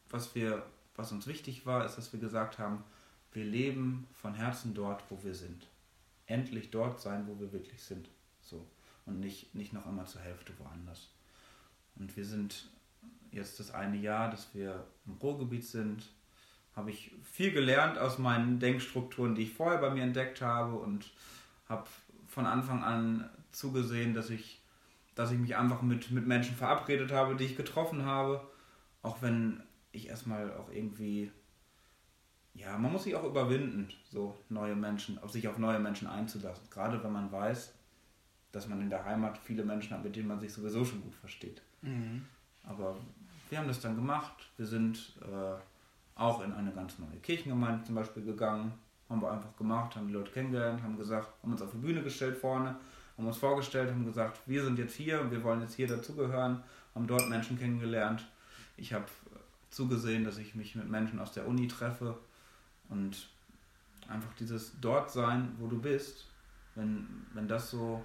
was 0.09 0.35
wir, 0.35 0.63
was 0.95 1.11
uns 1.11 1.27
wichtig 1.27 1.65
war, 1.65 1.85
ist, 1.85 1.95
dass 1.95 2.11
wir 2.11 2.19
gesagt 2.19 2.59
haben, 2.59 2.83
wir 3.31 3.45
leben 3.45 4.07
von 4.13 4.33
Herzen 4.33 4.73
dort, 4.73 5.03
wo 5.09 5.23
wir 5.23 5.35
sind. 5.35 5.67
Endlich 6.25 6.71
dort 6.71 6.99
sein, 6.99 7.27
wo 7.27 7.39
wir 7.39 7.51
wirklich 7.53 7.83
sind. 7.83 8.09
So. 8.41 8.65
und 9.05 9.19
nicht, 9.19 9.55
nicht 9.55 9.73
noch 9.73 9.85
immer 9.85 10.05
zur 10.05 10.21
Hälfte 10.21 10.53
woanders. 10.59 11.09
Und 11.99 12.15
wir 12.15 12.25
sind 12.25 12.69
jetzt 13.31 13.59
das 13.59 13.71
eine 13.71 13.97
Jahr, 13.97 14.29
dass 14.29 14.53
wir 14.53 14.85
im 15.05 15.13
Ruhrgebiet 15.13 15.65
sind, 15.65 16.09
habe 16.75 16.91
ich 16.91 17.11
viel 17.23 17.51
gelernt 17.51 17.97
aus 17.97 18.19
meinen 18.19 18.59
Denkstrukturen, 18.59 19.35
die 19.35 19.43
ich 19.43 19.53
vorher 19.53 19.79
bei 19.79 19.89
mir 19.89 20.03
entdeckt 20.03 20.41
habe 20.41 20.75
und 20.77 21.11
habe 21.67 21.87
von 22.27 22.45
Anfang 22.45 22.83
an 22.83 23.29
zugesehen, 23.51 24.13
dass 24.13 24.29
ich, 24.29 24.61
dass 25.15 25.31
ich 25.31 25.39
mich 25.39 25.55
einfach 25.55 25.81
mit, 25.81 26.11
mit 26.11 26.27
Menschen 26.27 26.55
verabredet 26.55 27.11
habe, 27.11 27.35
die 27.35 27.45
ich 27.45 27.57
getroffen 27.57 28.05
habe, 28.05 28.47
auch 29.01 29.21
wenn 29.21 29.63
ich 29.91 30.07
erstmal 30.07 30.53
auch 30.55 30.69
irgendwie, 30.71 31.31
ja, 32.53 32.77
man 32.77 32.91
muss 32.91 33.05
sich 33.05 33.15
auch 33.15 33.23
überwinden, 33.23 33.87
so 34.11 34.37
neue 34.49 34.75
Menschen, 34.75 35.17
auf 35.17 35.31
sich 35.31 35.47
auf 35.47 35.57
neue 35.57 35.79
Menschen 35.79 36.07
einzulassen. 36.07 36.69
Gerade 36.69 37.03
wenn 37.03 37.11
man 37.11 37.31
weiß, 37.31 37.73
dass 38.51 38.67
man 38.67 38.81
in 38.81 38.89
der 38.89 39.03
Heimat 39.03 39.37
viele 39.39 39.63
Menschen 39.63 39.91
hat, 39.95 40.03
mit 40.03 40.15
denen 40.15 40.27
man 40.27 40.39
sich 40.39 40.53
sowieso 40.53 40.85
schon 40.85 41.01
gut 41.01 41.15
versteht. 41.15 41.61
Mhm. 41.87 42.25
Aber 42.63 42.97
wir 43.49 43.57
haben 43.57 43.67
das 43.67 43.79
dann 43.79 43.95
gemacht. 43.95 44.33
Wir 44.57 44.65
sind 44.65 45.13
äh, 45.21 46.19
auch 46.19 46.43
in 46.43 46.51
eine 46.51 46.71
ganz 46.71 46.99
neue 46.99 47.19
Kirchengemeinde 47.21 47.85
zum 47.85 47.95
Beispiel 47.95 48.23
gegangen. 48.23 48.73
Haben 49.09 49.21
wir 49.21 49.31
einfach 49.31 49.55
gemacht, 49.55 49.95
haben 49.95 50.07
die 50.07 50.13
Leute 50.13 50.31
kennengelernt, 50.31 50.83
haben 50.83 50.97
gesagt, 50.97 51.29
haben 51.41 51.53
uns 51.53 51.61
auf 51.61 51.71
die 51.71 51.77
Bühne 51.77 52.03
gestellt 52.03 52.37
vorne, 52.37 52.75
haben 53.17 53.25
uns 53.25 53.37
vorgestellt, 53.37 53.89
haben 53.89 54.05
gesagt, 54.05 54.41
wir 54.45 54.65
sind 54.65 54.77
jetzt 54.77 54.95
hier 54.95 55.21
und 55.21 55.31
wir 55.31 55.41
wollen 55.43 55.61
jetzt 55.61 55.75
hier 55.75 55.87
dazugehören, 55.87 56.61
haben 56.93 57.07
dort 57.07 57.29
Menschen 57.29 57.57
kennengelernt. 57.57 58.27
Ich 58.75 58.91
habe 58.91 59.05
zugesehen, 59.69 60.25
dass 60.25 60.37
ich 60.37 60.55
mich 60.55 60.75
mit 60.75 60.89
Menschen 60.89 61.19
aus 61.19 61.31
der 61.31 61.47
Uni 61.47 61.69
treffe 61.69 62.17
und 62.89 63.29
einfach 64.09 64.33
dieses 64.33 64.73
dort 64.81 65.09
sein, 65.09 65.55
wo 65.57 65.67
du 65.67 65.79
bist, 65.79 66.27
wenn, 66.75 67.25
wenn 67.33 67.47
das 67.47 67.71
so 67.71 68.03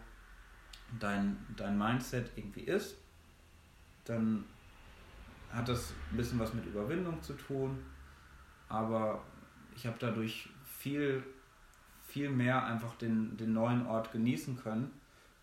dein, 1.00 1.36
dein 1.56 1.76
Mindset 1.76 2.30
irgendwie 2.36 2.62
ist, 2.62 2.96
dann 4.04 4.44
hat 5.52 5.68
das 5.68 5.92
ein 6.10 6.16
bisschen 6.16 6.38
was 6.38 6.54
mit 6.54 6.64
Überwindung 6.66 7.22
zu 7.22 7.34
tun, 7.34 7.78
aber 8.68 9.22
ich 9.76 9.86
habe 9.86 9.96
dadurch 9.98 10.48
viel, 10.64 11.22
viel 12.06 12.30
mehr 12.30 12.64
einfach 12.64 12.94
den, 12.96 13.36
den 13.36 13.52
neuen 13.52 13.86
Ort 13.86 14.12
genießen 14.12 14.56
können 14.56 14.90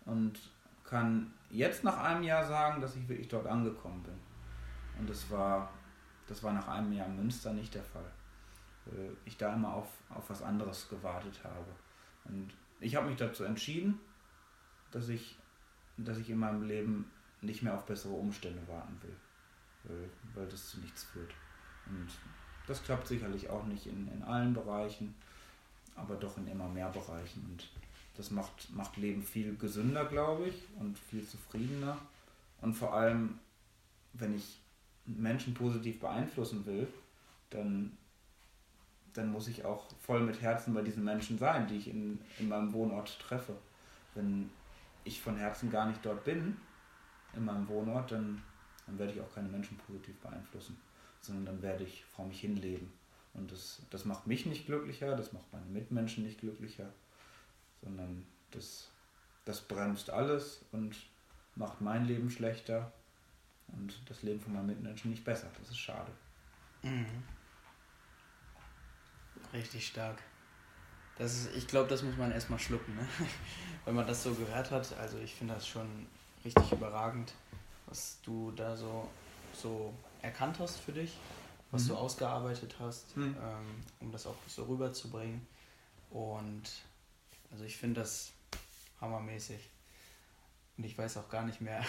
und 0.04 0.38
kann 0.84 1.32
jetzt 1.50 1.84
nach 1.84 1.98
einem 1.98 2.24
Jahr 2.24 2.44
sagen, 2.44 2.80
dass 2.80 2.96
ich 2.96 3.08
wirklich 3.08 3.28
dort 3.28 3.46
angekommen 3.46 4.02
bin. 4.02 4.14
Und 4.98 5.08
das 5.08 5.30
war, 5.30 5.70
das 6.26 6.42
war 6.42 6.52
nach 6.52 6.68
einem 6.68 6.92
Jahr 6.92 7.06
in 7.06 7.16
Münster 7.16 7.52
nicht 7.52 7.74
der 7.74 7.84
Fall. 7.84 8.10
Weil 8.86 9.16
ich 9.24 9.36
da 9.36 9.54
immer 9.54 9.72
auf, 9.72 9.88
auf 10.08 10.28
was 10.28 10.42
anderes 10.42 10.88
gewartet 10.88 11.40
habe. 11.44 11.66
Und 12.24 12.52
ich 12.80 12.96
habe 12.96 13.08
mich 13.08 13.16
dazu 13.16 13.44
entschieden, 13.44 14.00
dass 14.90 15.08
ich, 15.08 15.36
dass 15.96 16.18
ich 16.18 16.30
in 16.30 16.38
meinem 16.38 16.62
Leben 16.62 17.10
nicht 17.42 17.62
mehr 17.62 17.74
auf 17.74 17.86
bessere 17.86 18.12
Umstände 18.12 18.60
warten 18.68 18.98
will. 19.02 19.16
Weil, 19.84 20.10
weil 20.34 20.46
das 20.48 20.70
zu 20.70 20.80
nichts 20.80 21.04
führt. 21.04 21.32
Und 21.86 22.08
das 22.66 22.82
klappt 22.82 23.06
sicherlich 23.06 23.48
auch 23.48 23.64
nicht 23.64 23.86
in, 23.86 24.08
in 24.12 24.22
allen 24.22 24.54
Bereichen, 24.54 25.14
aber 25.96 26.16
doch 26.16 26.36
in 26.36 26.46
immer 26.46 26.68
mehr 26.68 26.90
Bereichen. 26.90 27.44
Und 27.50 27.68
das 28.16 28.30
macht, 28.30 28.70
macht 28.74 28.96
Leben 28.96 29.22
viel 29.22 29.56
gesünder, 29.56 30.04
glaube 30.04 30.48
ich, 30.48 30.62
und 30.78 30.98
viel 30.98 31.26
zufriedener. 31.26 31.98
Und 32.60 32.74
vor 32.74 32.94
allem, 32.94 33.38
wenn 34.12 34.36
ich 34.36 34.60
Menschen 35.06 35.54
positiv 35.54 36.00
beeinflussen 36.00 36.66
will, 36.66 36.86
dann, 37.48 37.96
dann 39.14 39.32
muss 39.32 39.48
ich 39.48 39.64
auch 39.64 39.86
voll 40.02 40.20
mit 40.20 40.40
Herzen 40.40 40.74
bei 40.74 40.82
diesen 40.82 41.04
Menschen 41.04 41.38
sein, 41.38 41.66
die 41.66 41.76
ich 41.76 41.88
in, 41.88 42.20
in 42.38 42.48
meinem 42.48 42.72
Wohnort 42.72 43.18
treffe. 43.18 43.56
Wenn 44.14 44.50
ich 45.04 45.20
von 45.20 45.36
Herzen 45.36 45.70
gar 45.70 45.86
nicht 45.86 46.04
dort 46.04 46.24
bin, 46.24 46.56
in 47.34 47.44
meinem 47.44 47.68
Wohnort, 47.68 48.12
dann, 48.12 48.42
dann 48.86 48.98
werde 48.98 49.12
ich 49.12 49.20
auch 49.20 49.34
keine 49.34 49.48
Menschen 49.48 49.76
positiv 49.78 50.16
beeinflussen, 50.20 50.80
sondern 51.20 51.46
dann 51.46 51.62
werde 51.62 51.84
ich 51.84 52.04
vor 52.04 52.26
mich 52.26 52.40
hinleben. 52.40 52.92
Und 53.34 53.52
das, 53.52 53.82
das 53.90 54.04
macht 54.04 54.26
mich 54.26 54.46
nicht 54.46 54.66
glücklicher, 54.66 55.16
das 55.16 55.32
macht 55.32 55.52
meine 55.52 55.66
Mitmenschen 55.66 56.24
nicht 56.24 56.40
glücklicher, 56.40 56.92
sondern 57.82 58.26
das, 58.50 58.90
das 59.44 59.60
bremst 59.60 60.10
alles 60.10 60.64
und 60.72 60.96
macht 61.54 61.80
mein 61.80 62.06
Leben 62.06 62.30
schlechter 62.30 62.92
und 63.68 64.00
das 64.08 64.22
Leben 64.22 64.40
von 64.40 64.52
meinen 64.52 64.66
Mitmenschen 64.66 65.10
nicht 65.10 65.24
besser. 65.24 65.48
Das 65.58 65.70
ist 65.70 65.78
schade. 65.78 66.10
Mhm. 66.82 67.22
Richtig 69.52 69.86
stark. 69.86 70.18
Das 71.18 71.34
ist, 71.34 71.54
ich 71.54 71.66
glaube, 71.66 71.88
das 71.88 72.02
muss 72.02 72.16
man 72.16 72.32
erstmal 72.32 72.58
schlucken, 72.58 72.96
ne? 72.96 73.06
wenn 73.84 73.94
man 73.94 74.06
das 74.06 74.22
so 74.22 74.34
gehört 74.34 74.70
hat. 74.70 74.96
Also 74.98 75.18
ich 75.18 75.34
finde 75.34 75.54
das 75.54 75.68
schon 75.68 76.06
richtig 76.44 76.72
überragend, 76.72 77.32
was 77.86 78.18
du 78.22 78.52
da 78.52 78.76
so, 78.76 79.08
so 79.52 79.92
erkannt 80.22 80.58
hast 80.58 80.78
für 80.78 80.92
dich, 80.92 81.16
was 81.70 81.84
mhm. 81.84 81.88
du 81.88 81.96
ausgearbeitet 81.96 82.76
hast, 82.78 83.16
mhm. 83.16 83.36
ähm, 83.42 83.84
um 84.00 84.12
das 84.12 84.26
auch 84.26 84.36
so 84.46 84.64
rüberzubringen. 84.64 85.46
Und 86.10 86.62
also 87.50 87.64
ich 87.64 87.76
finde 87.76 88.00
das 88.00 88.32
hammermäßig. 89.00 89.70
Und 90.76 90.84
ich 90.84 90.96
weiß 90.96 91.16
auch 91.18 91.28
gar 91.28 91.44
nicht 91.44 91.60
mehr, 91.60 91.84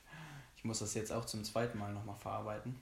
ich 0.56 0.64
muss 0.64 0.80
das 0.80 0.94
jetzt 0.94 1.12
auch 1.12 1.24
zum 1.24 1.44
zweiten 1.44 1.78
Mal 1.78 1.92
nochmal 1.92 2.16
verarbeiten. 2.16 2.80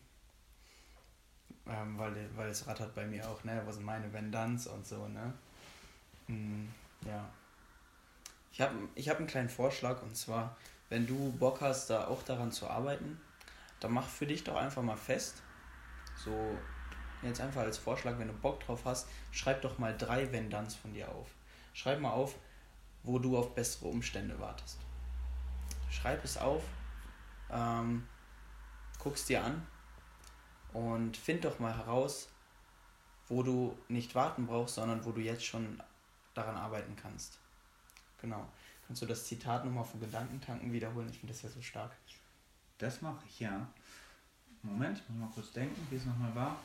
Ähm, 1.66 1.98
weil, 1.98 2.14
weil 2.34 2.48
es 2.48 2.66
rattert 2.66 2.94
bei 2.94 3.06
mir 3.06 3.28
auch, 3.28 3.44
ne, 3.44 3.60
was 3.66 3.76
sind 3.76 3.84
meine 3.84 4.10
Vendanz 4.12 4.66
und 4.66 4.86
so, 4.86 5.06
ne? 5.08 5.34
Mhm, 6.26 6.72
ja. 7.04 7.28
Ich 8.52 8.60
habe 8.60 8.74
ich 8.94 9.08
hab 9.08 9.18
einen 9.18 9.26
kleinen 9.26 9.48
Vorschlag 9.50 10.02
und 10.02 10.16
zwar, 10.16 10.56
wenn 10.88 11.06
du 11.06 11.32
Bock 11.32 11.60
hast, 11.60 11.90
da 11.90 12.06
auch 12.06 12.22
daran 12.22 12.52
zu 12.52 12.68
arbeiten, 12.68 13.20
dann 13.80 13.92
mach 13.92 14.08
für 14.08 14.26
dich 14.26 14.44
doch 14.44 14.56
einfach 14.56 14.82
mal 14.82 14.96
fest. 14.96 15.42
So, 16.16 16.58
jetzt 17.22 17.40
einfach 17.40 17.62
als 17.62 17.78
Vorschlag, 17.78 18.18
wenn 18.18 18.28
du 18.28 18.34
Bock 18.34 18.60
drauf 18.60 18.84
hast, 18.84 19.08
schreib 19.30 19.62
doch 19.62 19.78
mal 19.78 19.96
drei 19.96 20.32
Vendanz 20.32 20.74
von 20.74 20.92
dir 20.92 21.08
auf. 21.08 21.28
Schreib 21.72 22.00
mal 22.00 22.10
auf, 22.10 22.36
wo 23.02 23.18
du 23.18 23.38
auf 23.38 23.54
bessere 23.54 23.88
Umstände 23.88 24.38
wartest. 24.40 24.78
Schreib 25.90 26.24
es 26.24 26.36
auf, 26.36 26.62
ähm, 27.50 28.06
guck's 28.98 29.26
dir 29.26 29.44
an 29.44 29.66
und 30.72 31.16
find 31.16 31.44
doch 31.44 31.58
mal 31.58 31.76
heraus, 31.76 32.28
wo 33.28 33.42
du 33.42 33.76
nicht 33.88 34.14
warten 34.14 34.46
brauchst, 34.46 34.74
sondern 34.76 35.04
wo 35.04 35.12
du 35.12 35.20
jetzt 35.20 35.44
schon 35.44 35.82
daran 36.34 36.56
arbeiten 36.56 36.96
kannst. 36.96 37.38
Genau. 38.20 38.46
Kannst 38.88 39.02
du 39.02 39.06
das 39.06 39.26
Zitat 39.26 39.66
nochmal 39.66 39.84
von 39.84 40.00
Gedankentanken 40.00 40.72
wiederholen? 40.72 41.10
Ich 41.10 41.18
finde 41.18 41.34
das 41.34 41.42
ja 41.42 41.50
so 41.50 41.60
stark. 41.60 41.94
Das 42.78 43.02
mache 43.02 43.22
ich, 43.28 43.38
ja. 43.38 43.68
Moment, 44.62 44.98
ich 44.98 45.08
muss 45.10 45.18
mal 45.18 45.34
kurz 45.34 45.52
denken, 45.52 45.86
wie 45.90 45.96
es 45.96 46.06
nochmal 46.06 46.34
war. 46.34 46.58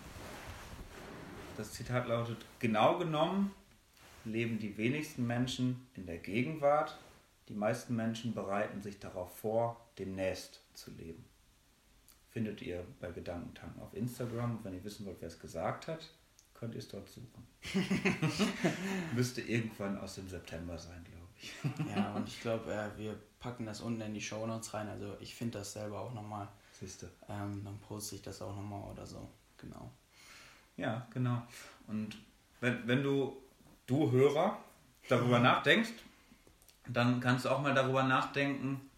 Das 1.57 1.73
Zitat 1.73 2.07
lautet, 2.07 2.37
genau 2.59 2.97
genommen 2.97 3.51
leben 4.23 4.57
die 4.57 4.77
wenigsten 4.77 5.27
Menschen 5.27 5.85
in 5.95 6.05
der 6.05 6.17
Gegenwart, 6.17 6.97
die 7.49 7.53
meisten 7.55 7.93
Menschen 7.93 8.33
bereiten 8.33 8.81
sich 8.81 8.99
darauf 8.99 9.37
vor, 9.39 9.85
demnächst 9.99 10.61
zu 10.75 10.91
leben. 10.91 11.25
Findet 12.31 12.61
ihr 12.61 12.85
bei 13.01 13.11
Gedankentanken 13.11 13.81
auf 13.81 13.93
Instagram. 13.93 14.59
Wenn 14.63 14.73
ihr 14.73 14.83
wissen 14.85 15.05
wollt, 15.05 15.17
wer 15.19 15.27
es 15.27 15.39
gesagt 15.39 15.89
hat, 15.89 16.09
könnt 16.53 16.73
ihr 16.73 16.79
es 16.79 16.87
dort 16.87 17.09
suchen. 17.09 17.45
Müsste 19.13 19.41
irgendwann 19.41 19.97
aus 19.97 20.15
dem 20.15 20.29
September 20.29 20.77
sein. 20.77 21.05
Ja, 21.95 22.13
und 22.13 22.27
ich 22.27 22.41
glaube, 22.41 22.71
äh, 22.73 22.97
wir 22.97 23.15
packen 23.39 23.65
das 23.65 23.81
unten 23.81 24.01
in 24.01 24.13
die 24.13 24.21
Show 24.21 24.45
Notes 24.45 24.73
rein. 24.73 24.87
Also 24.89 25.17
ich 25.19 25.35
finde 25.35 25.59
das 25.59 25.73
selber 25.73 25.99
auch 25.99 26.13
nochmal. 26.13 26.47
Siehst 26.79 27.03
du. 27.03 27.07
Ähm, 27.29 27.61
dann 27.63 27.77
poste 27.79 28.15
ich 28.15 28.21
das 28.21 28.41
auch 28.41 28.55
nochmal 28.55 28.91
oder 28.91 29.05
so. 29.05 29.29
Genau. 29.57 29.91
Ja, 30.77 31.07
genau. 31.13 31.41
Und 31.87 32.17
wenn, 32.61 32.87
wenn 32.87 33.03
du, 33.03 33.37
du 33.85 34.11
Hörer, 34.11 34.57
darüber 35.09 35.37
mhm. 35.37 35.43
nachdenkst, 35.43 35.91
dann 36.87 37.19
kannst 37.19 37.45
du 37.45 37.49
auch 37.49 37.61
mal 37.61 37.73
darüber 37.73 38.03
nachdenken, 38.03 38.89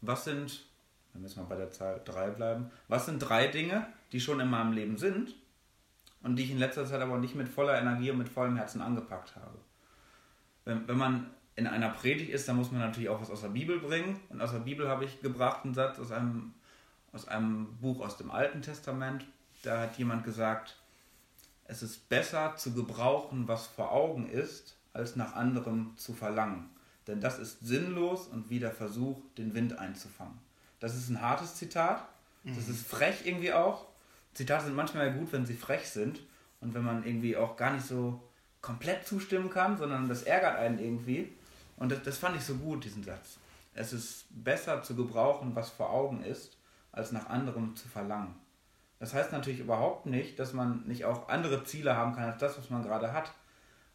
was 0.00 0.24
sind, 0.24 0.64
dann 1.12 1.22
müssen 1.22 1.42
wir 1.42 1.48
bei 1.48 1.56
der 1.56 1.70
Zahl 1.70 2.00
3 2.04 2.30
bleiben, 2.30 2.70
was 2.88 3.06
sind 3.06 3.18
drei 3.18 3.46
Dinge, 3.46 3.86
die 4.12 4.20
schon 4.20 4.40
in 4.40 4.48
meinem 4.48 4.72
Leben 4.72 4.96
sind 4.96 5.34
und 6.22 6.36
die 6.36 6.44
ich 6.44 6.50
in 6.50 6.58
letzter 6.58 6.86
Zeit 6.86 7.00
aber 7.00 7.18
nicht 7.18 7.34
mit 7.34 7.48
voller 7.48 7.78
Energie 7.78 8.10
und 8.10 8.18
mit 8.18 8.28
vollem 8.28 8.56
Herzen 8.56 8.80
angepackt 8.80 9.36
habe. 9.36 9.58
Wenn, 10.64 10.86
wenn 10.86 10.98
man 10.98 11.30
in 11.56 11.66
einer 11.66 11.90
Predigt 11.90 12.30
ist, 12.30 12.48
dann 12.48 12.56
muss 12.56 12.70
man 12.70 12.80
natürlich 12.80 13.08
auch 13.08 13.20
was 13.20 13.30
aus 13.30 13.42
der 13.42 13.48
Bibel 13.48 13.78
bringen. 13.80 14.18
Und 14.28 14.40
aus 14.40 14.52
der 14.52 14.60
Bibel 14.60 14.88
habe 14.88 15.04
ich 15.04 15.20
gebracht 15.20 15.64
einen 15.64 15.74
Satz 15.74 15.98
aus 15.98 16.10
einem, 16.10 16.54
aus 17.12 17.28
einem 17.28 17.76
Buch 17.80 18.00
aus 18.00 18.16
dem 18.16 18.30
Alten 18.30 18.62
Testament. 18.62 19.26
Da 19.62 19.82
hat 19.82 19.98
jemand 19.98 20.24
gesagt, 20.24 20.76
es 21.64 21.82
ist 21.82 22.08
besser 22.08 22.56
zu 22.56 22.72
gebrauchen, 22.72 23.46
was 23.46 23.66
vor 23.66 23.92
Augen 23.92 24.28
ist, 24.28 24.76
als 24.92 25.16
nach 25.16 25.34
anderem 25.34 25.92
zu 25.96 26.14
verlangen. 26.14 26.70
Denn 27.06 27.20
das 27.20 27.38
ist 27.38 27.60
sinnlos 27.60 28.26
und 28.26 28.50
wie 28.50 28.58
der 28.58 28.72
Versuch, 28.72 29.20
den 29.38 29.54
Wind 29.54 29.78
einzufangen. 29.78 30.38
Das 30.80 30.96
ist 30.96 31.08
ein 31.10 31.20
hartes 31.20 31.56
Zitat. 31.56 32.08
Das 32.44 32.66
mhm. 32.66 32.72
ist 32.72 32.86
frech 32.86 33.26
irgendwie 33.26 33.52
auch. 33.52 33.86
Zitate 34.34 34.66
sind 34.66 34.76
manchmal 34.76 35.12
gut, 35.12 35.32
wenn 35.32 35.44
sie 35.44 35.54
frech 35.54 35.88
sind 35.88 36.20
und 36.60 36.74
wenn 36.74 36.84
man 36.84 37.04
irgendwie 37.04 37.36
auch 37.36 37.56
gar 37.56 37.72
nicht 37.72 37.86
so 37.86 38.22
komplett 38.60 39.06
zustimmen 39.06 39.50
kann, 39.50 39.76
sondern 39.76 40.08
das 40.08 40.22
ärgert 40.22 40.56
einen 40.56 40.78
irgendwie. 40.78 41.32
Und 41.80 41.90
das, 41.90 42.02
das 42.02 42.18
fand 42.18 42.36
ich 42.36 42.44
so 42.44 42.54
gut, 42.54 42.84
diesen 42.84 43.02
Satz. 43.02 43.38
es 43.74 43.92
ist 43.92 44.26
besser 44.30 44.82
zu 44.82 44.94
gebrauchen, 44.94 45.56
was 45.56 45.70
vor 45.70 45.90
Augen 45.90 46.22
ist, 46.22 46.56
als 46.92 47.10
nach 47.10 47.28
anderem 47.28 47.74
zu 47.74 47.88
verlangen. 47.88 48.36
Das 48.98 49.14
heißt 49.14 49.32
natürlich 49.32 49.60
überhaupt 49.60 50.06
nicht, 50.06 50.38
dass 50.38 50.52
man 50.52 50.84
nicht 50.86 51.06
auch 51.06 51.28
andere 51.28 51.64
Ziele 51.64 51.96
haben 51.96 52.14
kann 52.14 52.24
als 52.24 52.38
das, 52.38 52.58
was 52.58 52.68
man 52.68 52.82
gerade 52.82 53.12
hat. 53.12 53.32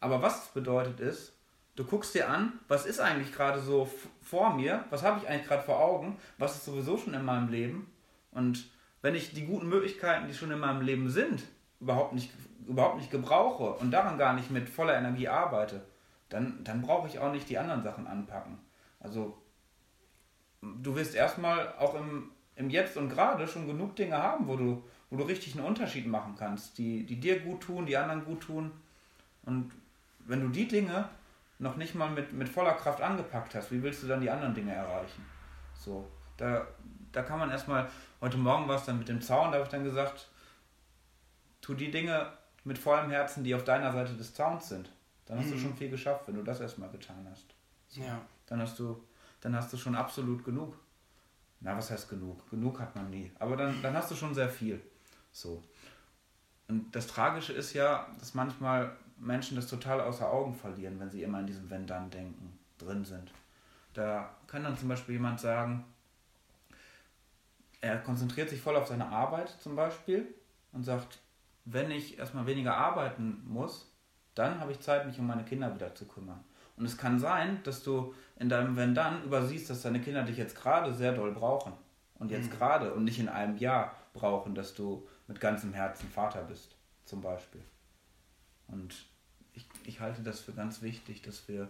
Aber 0.00 0.20
was 0.20 0.46
es 0.46 0.48
bedeutet 0.48 0.98
ist, 0.98 1.32
du 1.76 1.84
guckst 1.84 2.14
dir 2.14 2.28
an, 2.28 2.58
was 2.66 2.86
ist 2.86 3.00
eigentlich 3.00 3.32
gerade 3.32 3.60
so 3.60 3.88
vor 4.20 4.54
mir, 4.54 4.84
was 4.90 5.04
habe 5.04 5.20
ich 5.20 5.28
eigentlich 5.28 5.46
gerade 5.46 5.62
vor 5.62 5.78
Augen, 5.78 6.18
was 6.38 6.56
ist 6.56 6.64
sowieso 6.64 6.98
schon 6.98 7.14
in 7.14 7.24
meinem 7.24 7.48
Leben. 7.48 7.92
Und 8.32 8.68
wenn 9.00 9.14
ich 9.14 9.32
die 9.32 9.46
guten 9.46 9.68
Möglichkeiten, 9.68 10.26
die 10.26 10.34
schon 10.34 10.50
in 10.50 10.58
meinem 10.58 10.80
Leben 10.80 11.08
sind, 11.08 11.44
überhaupt 11.78 12.14
nicht, 12.14 12.32
überhaupt 12.66 12.96
nicht 12.96 13.12
gebrauche 13.12 13.74
und 13.74 13.92
daran 13.92 14.18
gar 14.18 14.32
nicht 14.32 14.50
mit 14.50 14.68
voller 14.68 14.96
Energie 14.96 15.28
arbeite, 15.28 15.82
dann, 16.28 16.64
dann 16.64 16.82
brauche 16.82 17.08
ich 17.08 17.18
auch 17.18 17.32
nicht 17.32 17.48
die 17.48 17.58
anderen 17.58 17.82
Sachen 17.82 18.06
anpacken. 18.06 18.58
Also 19.00 19.36
du 20.60 20.94
wirst 20.94 21.14
erstmal 21.14 21.74
auch 21.78 21.94
im, 21.94 22.30
im 22.56 22.70
Jetzt 22.70 22.96
und 22.96 23.08
Gerade 23.08 23.46
schon 23.46 23.66
genug 23.66 23.96
Dinge 23.96 24.16
haben, 24.16 24.48
wo 24.48 24.56
du, 24.56 24.82
wo 25.10 25.16
du 25.16 25.24
richtig 25.24 25.56
einen 25.56 25.66
Unterschied 25.66 26.06
machen 26.06 26.34
kannst, 26.38 26.78
die, 26.78 27.04
die 27.04 27.20
dir 27.20 27.40
gut 27.40 27.62
tun, 27.62 27.86
die 27.86 27.96
anderen 27.96 28.24
gut 28.24 28.40
tun. 28.40 28.72
Und 29.44 29.70
wenn 30.20 30.40
du 30.40 30.48
die 30.48 30.66
Dinge 30.66 31.08
noch 31.58 31.76
nicht 31.76 31.94
mal 31.94 32.10
mit, 32.10 32.32
mit 32.32 32.48
voller 32.48 32.74
Kraft 32.74 33.00
angepackt 33.00 33.54
hast, 33.54 33.70
wie 33.70 33.82
willst 33.82 34.02
du 34.02 34.06
dann 34.06 34.20
die 34.20 34.30
anderen 34.30 34.54
Dinge 34.54 34.72
erreichen? 34.72 35.24
So, 35.74 36.06
da, 36.36 36.66
da 37.12 37.22
kann 37.22 37.38
man 37.38 37.50
erstmal, 37.50 37.88
heute 38.20 38.36
Morgen 38.36 38.68
war 38.68 38.76
es 38.76 38.84
dann 38.84 38.98
mit 38.98 39.08
dem 39.08 39.22
Zaun, 39.22 39.52
da 39.52 39.58
habe 39.58 39.64
ich 39.64 39.70
dann 39.70 39.84
gesagt, 39.84 40.28
tu 41.60 41.74
die 41.74 41.90
Dinge 41.90 42.32
mit 42.64 42.78
vollem 42.78 43.10
Herzen, 43.10 43.44
die 43.44 43.54
auf 43.54 43.64
deiner 43.64 43.92
Seite 43.92 44.14
des 44.14 44.34
Zauns 44.34 44.68
sind. 44.68 44.90
Dann 45.26 45.38
hast 45.38 45.46
mhm. 45.46 45.52
du 45.52 45.58
schon 45.58 45.76
viel 45.76 45.90
geschafft, 45.90 46.26
wenn 46.26 46.36
du 46.36 46.42
das 46.42 46.60
erstmal 46.60 46.90
getan 46.90 47.26
hast. 47.30 47.46
So, 47.88 48.00
ja. 48.00 48.20
Dann 48.46 48.60
hast 48.60 48.78
du, 48.78 49.02
dann 49.40 49.54
hast 49.54 49.72
du 49.72 49.76
schon 49.76 49.94
absolut 49.94 50.44
genug. 50.44 50.76
Na, 51.60 51.76
was 51.76 51.90
heißt 51.90 52.08
genug? 52.08 52.48
Genug 52.50 52.78
hat 52.80 52.94
man 52.94 53.10
nie. 53.10 53.30
Aber 53.38 53.56
dann, 53.56 53.80
dann 53.82 53.94
hast 53.94 54.10
du 54.10 54.14
schon 54.14 54.34
sehr 54.34 54.48
viel. 54.48 54.80
So. 55.32 55.62
Und 56.68 56.94
das 56.94 57.06
Tragische 57.06 57.52
ist 57.52 57.72
ja, 57.72 58.06
dass 58.18 58.34
manchmal 58.34 58.96
Menschen 59.18 59.56
das 59.56 59.66
total 59.66 60.00
außer 60.00 60.30
Augen 60.30 60.54
verlieren, 60.54 61.00
wenn 61.00 61.10
sie 61.10 61.22
immer 61.22 61.40
in 61.40 61.46
diesem 61.46 61.70
Wenn-Dann-Denken 61.70 62.58
drin 62.78 63.04
sind. 63.04 63.32
Da 63.94 64.34
kann 64.46 64.62
dann 64.62 64.76
zum 64.76 64.88
Beispiel 64.88 65.14
jemand 65.14 65.40
sagen, 65.40 65.84
er 67.80 67.98
konzentriert 67.98 68.50
sich 68.50 68.60
voll 68.60 68.76
auf 68.76 68.88
seine 68.88 69.08
Arbeit 69.08 69.48
zum 69.60 69.76
Beispiel 69.76 70.26
und 70.72 70.84
sagt, 70.84 71.18
wenn 71.64 71.90
ich 71.90 72.18
erstmal 72.18 72.46
weniger 72.46 72.76
arbeiten 72.76 73.42
muss, 73.46 73.90
dann 74.36 74.60
habe 74.60 74.70
ich 74.70 74.80
Zeit, 74.80 75.06
mich 75.06 75.18
um 75.18 75.26
meine 75.26 75.44
Kinder 75.44 75.74
wieder 75.74 75.94
zu 75.94 76.06
kümmern. 76.06 76.44
Und 76.76 76.84
es 76.84 76.96
kann 76.96 77.18
sein, 77.18 77.60
dass 77.64 77.82
du 77.82 78.14
in 78.36 78.48
deinem 78.48 78.76
Wenn 78.76 78.94
dann 78.94 79.24
übersiehst, 79.24 79.70
dass 79.70 79.82
deine 79.82 80.00
Kinder 80.00 80.22
dich 80.22 80.36
jetzt 80.36 80.54
gerade 80.54 80.94
sehr 80.94 81.12
doll 81.12 81.32
brauchen. 81.32 81.72
Und 82.18 82.30
jetzt 82.30 82.50
mhm. 82.50 82.56
gerade 82.56 82.94
und 82.94 83.04
nicht 83.04 83.18
in 83.18 83.28
einem 83.28 83.56
Jahr 83.56 83.96
brauchen, 84.12 84.54
dass 84.54 84.74
du 84.74 85.06
mit 85.26 85.40
ganzem 85.40 85.72
Herzen 85.72 86.08
Vater 86.10 86.42
bist, 86.44 86.76
zum 87.04 87.20
Beispiel. 87.20 87.62
Und 88.68 89.06
ich, 89.54 89.66
ich 89.84 90.00
halte 90.00 90.22
das 90.22 90.40
für 90.40 90.52
ganz 90.52 90.82
wichtig, 90.82 91.22
dass 91.22 91.48
wir, 91.48 91.68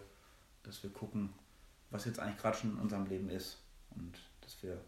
dass 0.62 0.82
wir 0.82 0.90
gucken, 0.90 1.32
was 1.90 2.04
jetzt 2.04 2.18
eigentlich 2.18 2.38
gerade 2.38 2.56
schon 2.56 2.72
in 2.72 2.78
unserem 2.78 3.06
Leben 3.06 3.30
ist. 3.30 3.62
Und 3.90 4.18
dass 4.40 4.60
wir, 4.62 4.80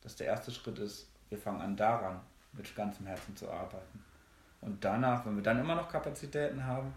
dass 0.00 0.16
der 0.16 0.26
erste 0.26 0.50
Schritt 0.50 0.78
ist, 0.78 1.10
wir 1.28 1.38
fangen 1.38 1.60
an 1.60 1.76
daran, 1.76 2.20
mit 2.52 2.74
ganzem 2.74 3.06
Herzen 3.06 3.36
zu 3.36 3.48
arbeiten. 3.50 4.04
Und 4.60 4.84
danach, 4.84 5.24
wenn 5.24 5.36
wir 5.36 5.42
dann 5.42 5.60
immer 5.60 5.76
noch 5.76 5.88
Kapazitäten 5.88 6.64
haben, 6.64 6.92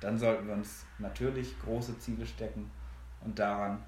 dann 0.00 0.18
sollten 0.18 0.46
wir 0.46 0.54
uns 0.54 0.84
natürlich 0.98 1.58
große 1.60 1.98
Ziele 1.98 2.26
stecken 2.26 2.70
und 3.20 3.38
daran 3.38 3.82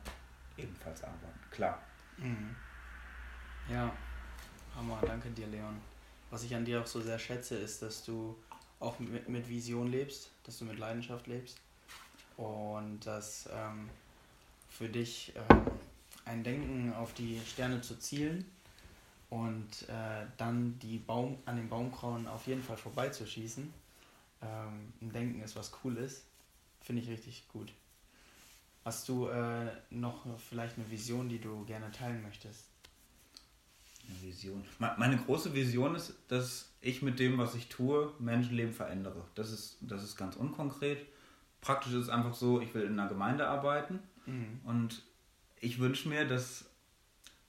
ebenfalls 0.57 1.02
arbeiten. 1.02 1.40
Klar. 1.50 1.81
Mhm. 2.19 2.55
Ja, 3.69 3.93
Hammer, 4.75 5.00
danke 5.07 5.31
dir, 5.31 5.47
Leon. 5.47 5.81
Was 6.31 6.44
ich 6.44 6.55
an 6.55 6.64
dir 6.64 6.81
auch 6.81 6.87
so 6.87 7.01
sehr 7.01 7.18
schätze, 7.18 7.57
ist, 7.57 7.83
dass 7.83 8.05
du 8.05 8.37
auch 8.79 8.99
mit, 8.99 9.29
mit 9.29 9.49
Vision 9.49 9.88
lebst, 9.88 10.31
dass 10.44 10.59
du 10.59 10.64
mit 10.64 10.79
Leidenschaft 10.79 11.27
lebst 11.27 11.59
und 12.37 13.01
dass 13.05 13.49
ähm, 13.53 13.88
für 14.68 14.88
dich 14.88 15.33
ähm, 15.37 15.62
ein 16.25 16.42
Denken 16.42 16.92
auf 16.94 17.12
die 17.14 17.40
Sterne 17.46 17.81
zu 17.81 17.99
zielen 17.99 18.44
und 19.29 19.88
äh, 19.88 20.27
dann 20.37 20.79
die 20.81 20.99
Baum, 20.99 21.38
an 21.44 21.57
den 21.57 21.68
Baumkraunen 21.68 22.27
auf 22.27 22.46
jeden 22.46 22.62
Fall 22.62 22.77
vorbeizuschießen, 22.77 23.73
ähm, 24.42 24.92
ein 25.00 25.12
Denken 25.12 25.42
ist, 25.42 25.57
was 25.57 25.72
cool 25.85 25.96
ist, 25.96 26.24
finde 26.81 27.03
ich 27.03 27.09
richtig 27.09 27.48
gut. 27.48 27.72
Hast 28.85 29.09
du 29.09 29.29
äh, 29.29 29.70
noch 29.90 30.24
vielleicht 30.38 30.79
eine 30.79 30.90
Vision, 30.90 31.29
die 31.29 31.38
du 31.38 31.64
gerne 31.66 31.90
teilen 31.92 32.22
möchtest? 32.22 32.64
Eine 34.09 34.22
Vision. 34.22 34.64
Meine 34.79 35.18
große 35.18 35.55
Vision 35.55 35.94
ist, 35.94 36.14
dass 36.29 36.70
ich 36.81 37.03
mit 37.03 37.18
dem, 37.18 37.37
was 37.38 37.55
ich 37.55 37.68
tue, 37.68 38.12
Menschenleben 38.18 38.72
verändere. 38.72 39.22
Das 39.35 39.50
ist, 39.53 39.76
das 39.81 40.03
ist 40.03 40.16
ganz 40.16 40.37
unkonkret. 40.37 41.07
Praktisch 41.61 41.92
ist 41.92 42.05
es 42.05 42.09
einfach 42.09 42.35
so, 42.35 42.61
ich 42.61 42.72
will 42.74 42.83
in 42.83 42.98
einer 42.98 43.09
Gemeinde 43.09 43.46
arbeiten 43.46 44.00
mhm. 44.24 44.61
und 44.64 45.03
ich 45.61 45.79
wünsche 45.79 46.09
mir, 46.09 46.26
dass, 46.26 46.64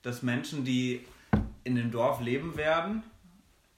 dass 0.02 0.22
Menschen, 0.22 0.66
die 0.66 1.04
in 1.64 1.76
dem 1.76 1.90
Dorf 1.90 2.20
leben 2.20 2.56
werden, 2.56 3.02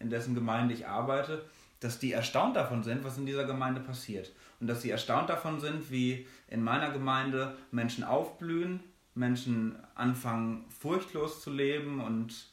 in 0.00 0.10
dessen 0.10 0.34
Gemeinde 0.34 0.74
ich 0.74 0.88
arbeite, 0.88 1.44
dass 1.80 1.98
die 1.98 2.12
erstaunt 2.12 2.56
davon 2.56 2.82
sind, 2.82 3.04
was 3.04 3.18
in 3.18 3.26
dieser 3.26 3.44
Gemeinde 3.44 3.80
passiert. 3.80 4.32
Und 4.60 4.66
dass 4.66 4.82
sie 4.82 4.90
erstaunt 4.90 5.28
davon 5.28 5.60
sind, 5.60 5.90
wie 5.90 6.26
in 6.48 6.62
meiner 6.62 6.90
Gemeinde 6.90 7.56
Menschen 7.70 8.04
aufblühen, 8.04 8.80
Menschen 9.14 9.76
anfangen 9.94 10.64
furchtlos 10.70 11.42
zu 11.42 11.50
leben 11.50 12.00
und, 12.00 12.48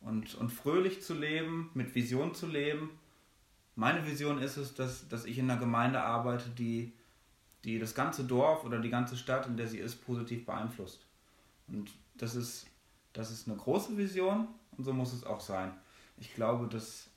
und, 0.00 0.34
und 0.34 0.50
fröhlich 0.50 1.02
zu 1.02 1.14
leben, 1.14 1.70
mit 1.74 1.94
Vision 1.94 2.34
zu 2.34 2.46
leben. 2.46 2.90
Meine 3.76 4.06
Vision 4.06 4.38
ist 4.38 4.56
es, 4.56 4.74
dass, 4.74 5.08
dass 5.08 5.24
ich 5.24 5.38
in 5.38 5.50
einer 5.50 5.60
Gemeinde 5.60 6.02
arbeite, 6.02 6.50
die, 6.50 6.92
die 7.64 7.78
das 7.78 7.94
ganze 7.94 8.24
Dorf 8.24 8.64
oder 8.64 8.80
die 8.80 8.90
ganze 8.90 9.16
Stadt, 9.16 9.46
in 9.46 9.56
der 9.56 9.68
sie 9.68 9.78
ist, 9.78 10.04
positiv 10.04 10.44
beeinflusst. 10.44 11.06
Und 11.68 11.92
das 12.16 12.34
ist, 12.34 12.66
das 13.12 13.30
ist 13.30 13.48
eine 13.48 13.56
große 13.56 13.96
Vision 13.96 14.48
und 14.76 14.84
so 14.84 14.92
muss 14.92 15.12
es 15.12 15.24
auch 15.24 15.40
sein. 15.40 15.72
Ich 16.18 16.34
glaube, 16.34 16.66
dass, 16.68 17.08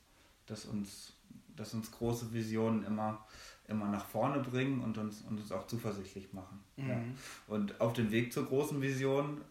dass 0.45 0.65
uns 0.65 1.14
dass 1.55 1.73
uns 1.73 1.91
große 1.91 2.33
Visionen 2.33 2.83
immer, 2.83 3.25
immer 3.67 3.87
nach 3.87 4.05
vorne 4.05 4.39
bringen 4.39 4.81
und 4.81 4.97
uns, 4.97 5.21
und 5.21 5.39
uns 5.39 5.51
auch 5.51 5.67
zuversichtlich 5.67 6.33
machen. 6.33 6.63
Mhm. 6.75 6.89
Ja. 6.89 7.01
Und 7.47 7.79
auf 7.81 7.93
dem 7.93 8.11
Weg 8.11 8.33
zur 8.33 8.45
großen 8.45 8.81
Vision 8.81 9.41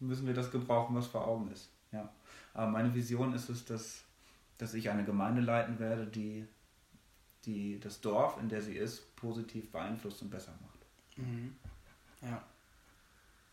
müssen 0.00 0.26
wir 0.26 0.34
das 0.34 0.50
gebrauchen, 0.50 0.94
was 0.94 1.06
vor 1.06 1.26
Augen 1.26 1.50
ist. 1.50 1.70
Ja. 1.92 2.10
Aber 2.52 2.70
meine 2.70 2.94
Vision 2.94 3.34
ist 3.34 3.48
es, 3.48 3.64
dass, 3.64 4.04
dass 4.58 4.74
ich 4.74 4.90
eine 4.90 5.04
Gemeinde 5.04 5.40
leiten 5.40 5.78
werde, 5.78 6.06
die, 6.06 6.46
die 7.44 7.80
das 7.80 8.00
Dorf, 8.00 8.38
in 8.40 8.48
der 8.48 8.62
sie 8.62 8.76
ist, 8.76 9.14
positiv 9.16 9.70
beeinflusst 9.70 10.22
und 10.22 10.30
besser 10.30 10.52
macht. 10.62 10.78
Mhm. 11.16 11.56
Ja. 12.22 12.42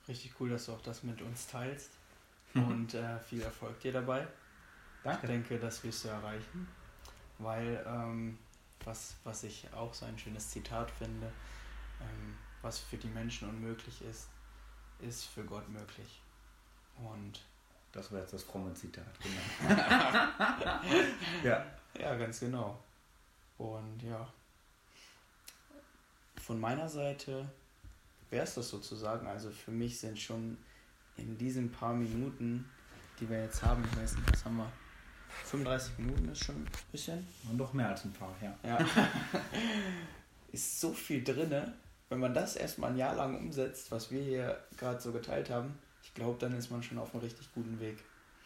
Richtig 0.08 0.34
cool, 0.40 0.50
dass 0.50 0.66
du 0.66 0.74
auch 0.74 0.82
das 0.82 1.04
mit 1.04 1.22
uns 1.22 1.48
teilst. 1.48 1.92
Und 2.54 2.96
äh, 2.96 3.18
viel 3.22 3.42
Erfolg 3.42 3.80
dir 3.80 3.94
dabei. 3.94 4.28
Danke. 5.06 5.22
Ich 5.22 5.32
denke, 5.32 5.58
das 5.58 5.82
wirst 5.86 6.04
du 6.04 6.10
erreichen 6.10 6.68
weil 7.44 7.84
ähm, 7.88 8.38
was, 8.84 9.16
was 9.24 9.44
ich 9.44 9.68
auch 9.74 9.94
so 9.94 10.06
ein 10.06 10.18
schönes 10.18 10.50
Zitat 10.50 10.90
finde, 10.92 11.32
ähm, 12.00 12.38
was 12.62 12.80
für 12.80 12.98
die 12.98 13.08
Menschen 13.08 13.50
unmöglich 13.50 14.02
ist, 14.02 14.28
ist 15.00 15.26
für 15.26 15.44
Gott 15.44 15.68
möglich. 15.70 16.22
Und 16.98 17.42
das 17.92 18.12
war 18.12 18.20
jetzt 18.20 18.34
das 18.34 18.44
fromme 18.44 18.74
Zitat, 18.74 19.06
genau. 19.22 19.76
ja. 21.44 21.66
Ja, 22.00 22.16
ganz 22.16 22.40
genau. 22.40 22.80
Und 23.58 24.02
ja, 24.02 24.28
von 26.42 26.60
meiner 26.60 26.90
Seite 26.90 27.50
wäre 28.30 28.44
es 28.44 28.56
das 28.56 28.70
sozusagen. 28.70 29.28
Also 29.28 29.52
für 29.52 29.72
mich 29.72 30.00
sind 30.00 30.18
schon 30.18 30.58
in 31.18 31.38
diesen 31.38 31.72
paar 31.72 31.94
Minuten, 31.94 32.70
die 33.20 33.30
wir 33.30 33.44
jetzt 33.44 33.62
haben, 33.62 33.84
ich 33.84 33.98
weiß 33.98 34.16
nicht, 34.16 34.32
was 34.32 34.46
haben 34.46 34.58
wir, 34.58 34.72
35 35.46 36.00
Minuten 36.00 36.30
ist 36.30 36.46
schon 36.46 36.56
ein 36.56 36.68
bisschen. 36.92 37.26
Und 37.50 37.58
doch 37.58 37.74
mehr 37.74 37.90
als 37.90 38.06
ein 38.06 38.14
paar, 38.14 38.34
ja. 38.42 38.56
ja. 38.64 38.78
ist 40.52 40.80
so 40.80 40.94
viel 40.94 41.24
drin, 41.24 41.74
wenn 42.10 42.20
man 42.20 42.34
das 42.34 42.56
erstmal 42.56 42.92
ein 42.92 42.98
Jahr 42.98 43.16
lang 43.16 43.38
umsetzt, 43.38 43.92
was 43.92 44.12
wir 44.12 44.22
hier 44.22 44.60
gerade 44.78 45.00
so 45.00 45.12
geteilt 45.12 45.50
haben, 45.50 45.78
ich 46.04 46.14
glaube, 46.14 46.38
dann 46.40 46.54
ist 46.58 46.70
man 46.70 46.84
schon 46.84 46.98
auf 46.98 47.14
einem 47.14 47.24
richtig 47.24 47.54
guten 47.54 47.80
Weg. 47.80 48.04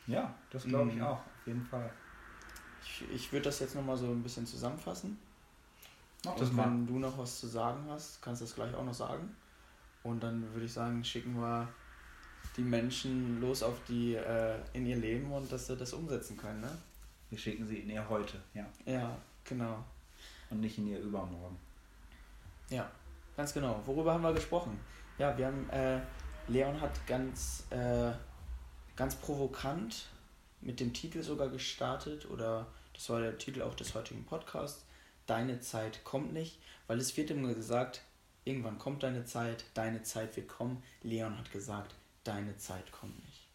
Ja, 0.08 0.36
das 0.52 0.66
glaube 0.66 0.92
ich 0.92 0.98
mhm. 0.98 1.04
auch, 1.04 1.18
auf 1.18 1.48
jeden 1.48 1.66
Fall. 1.66 1.90
Ich, 2.84 3.04
ich 3.12 3.32
würde 3.32 3.46
das 3.46 3.60
jetzt 3.60 3.74
nochmal 3.74 3.98
so 3.98 4.06
ein 4.06 4.22
bisschen 4.22 4.46
zusammenfassen. 4.46 5.18
Mach 6.24 6.36
das 6.36 6.50
Und 6.50 6.56
mal. 6.56 6.66
wenn 6.66 6.86
du 6.86 7.00
noch 7.00 7.18
was 7.18 7.40
zu 7.40 7.48
sagen 7.48 7.86
hast, 7.90 8.22
kannst 8.22 8.42
du 8.42 8.46
das 8.46 8.56
gleich 8.56 8.74
auch 8.76 8.86
noch 8.86 8.94
sagen. 8.94 9.36
Und 10.04 10.22
dann 10.22 10.54
würde 10.54 10.66
ich 10.66 10.74
sagen, 10.74 11.04
schicken 11.04 11.36
wir 11.36 11.68
die 12.58 12.62
Menschen 12.62 13.42
los 13.42 13.64
auf 13.64 13.78
die 13.88 14.16
äh, 14.16 14.58
in 14.74 14.86
ihr 14.86 14.98
Leben 14.98 15.32
und 15.32 15.52
dass 15.52 15.68
sie 15.68 15.76
das 15.76 15.94
umsetzen 15.94 16.38
können, 16.38 16.62
ne? 16.62 16.78
Wir 17.30 17.38
schicken 17.38 17.68
sie 17.68 17.80
in 17.80 17.90
ihr 17.90 18.08
heute, 18.08 18.42
ja. 18.54 18.66
Ja, 18.86 19.18
genau. 19.44 19.84
Und 20.50 20.62
nicht 20.62 20.78
in 20.78 20.88
ihr 20.88 21.00
übermorgen. 21.00 21.58
Ja, 22.70 22.90
ganz 23.36 23.54
genau. 23.54 23.82
Worüber 23.86 24.14
haben 24.14 24.24
wir 24.24 24.34
gesprochen? 24.34 24.80
Ja, 25.18 25.38
wir 25.38 25.48
haben 25.48 25.70
äh, 25.70 26.00
Leon 26.48 26.80
hat 26.80 27.06
ganz, 27.08 27.66
äh, 27.72 28.12
ganz 28.96 29.16
provokant 29.16 30.08
mit 30.62 30.80
dem 30.80 30.94
Titel 30.94 31.24
sogar 31.24 31.50
gestartet, 31.50 32.30
oder 32.30 32.68
das 32.94 33.10
war 33.10 33.20
der 33.20 33.38
Titel 33.38 33.62
auch 33.62 33.76
des 33.76 33.94
heutigen 33.96 34.24
Podcasts, 34.26 34.86
Deine 35.26 35.60
Zeit 35.60 36.04
kommt 36.04 36.34
nicht, 36.34 36.60
weil 36.86 37.00
es 37.00 37.18
wird 37.18 37.32
immer 37.32 37.54
gesagt, 37.54 38.02
irgendwann 38.44 38.78
kommt 38.78 39.02
deine 39.02 39.26
Zeit, 39.26 39.66
deine 39.74 40.04
Zeit 40.04 40.36
wird 40.38 40.48
kommen. 40.48 40.84
Leon 41.02 41.38
hat 41.38 41.52
gesagt, 41.52 41.96
deine 42.28 42.58
Zeit 42.58 42.92
kommt 42.92 43.24
nicht. 43.26 43.48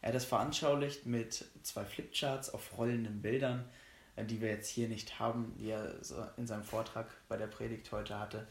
Er 0.00 0.08
hat 0.08 0.16
das 0.16 0.26
veranschaulicht 0.26 1.06
mit 1.06 1.46
zwei 1.62 1.84
Flipcharts 1.84 2.50
auf 2.52 2.76
rollenden 2.76 3.22
Bildern, 3.22 3.64
äh, 4.16 4.24
die 4.24 4.40
wir 4.40 4.50
jetzt 4.50 4.68
hier 4.68 4.88
nicht 4.88 5.18
haben, 5.18 5.54
die 5.58 5.70
er 5.70 5.94
in 6.36 6.46
seinem 6.46 6.64
Vortrag 6.64 7.06
bei 7.28 7.36
der 7.36 7.46
Predigt 7.46 7.90
heute 7.90 8.18
hatte. 8.18 8.46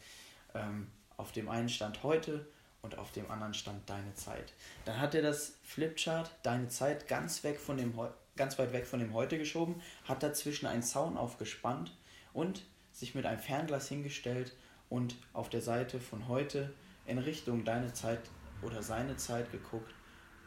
Ähm, 0.56 0.88
auf 1.16 1.32
dem 1.32 1.50
einen 1.50 1.70
stand 1.70 2.02
heute 2.04 2.48
und 2.82 2.98
auf 2.98 3.12
dem 3.12 3.30
anderen 3.30 3.54
stand 3.54 3.88
deine 3.90 4.14
Zeit. 4.16 4.54
Dann 4.86 5.00
hat 5.00 5.16
er 5.16 5.22
das 5.22 5.54
Flipchart, 5.64 6.32
deine 6.44 6.70
Zeit, 6.70 7.08
ganz, 7.08 7.44
weg 7.44 7.60
von 7.60 7.78
dem, 7.78 7.94
ganz 8.36 8.58
weit 8.58 8.74
weg 8.74 8.88
von 8.88 9.00
dem 9.00 9.14
heute 9.14 9.38
geschoben, 9.38 9.82
hat 10.06 10.24
dazwischen 10.24 10.66
einen 10.66 10.84
Zaun 10.84 11.18
aufgespannt 11.18 11.96
und 12.34 12.64
sich 12.92 13.16
mit 13.16 13.26
einem 13.26 13.40
Fernglas 13.40 13.88
hingestellt 13.88 14.56
und 14.90 15.16
auf 15.34 15.50
der 15.50 15.62
Seite 15.62 16.00
von 16.00 16.28
heute 16.28 16.74
in 17.06 17.18
Richtung 17.18 17.64
deine 17.64 17.94
Zeit 17.94 18.22
oder 18.64 18.82
seine 18.82 19.16
Zeit 19.18 19.52
geguckt 19.52 19.94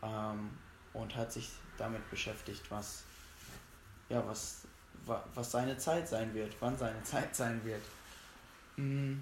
ähm, 0.02 0.50
und 0.92 1.14
hat 1.16 1.33
sich 1.33 1.50
damit 1.76 2.09
beschäftigt, 2.11 2.70
was, 2.70 3.05
ja, 4.09 4.26
was, 4.26 4.66
was 5.35 5.50
seine 5.50 5.76
Zeit 5.76 6.09
sein 6.09 6.35
wird, 6.35 6.55
wann 6.61 6.76
seine 6.76 7.02
Zeit 7.05 7.35
sein 7.35 7.62
wird. 7.64 7.83
Mm, 8.76 9.20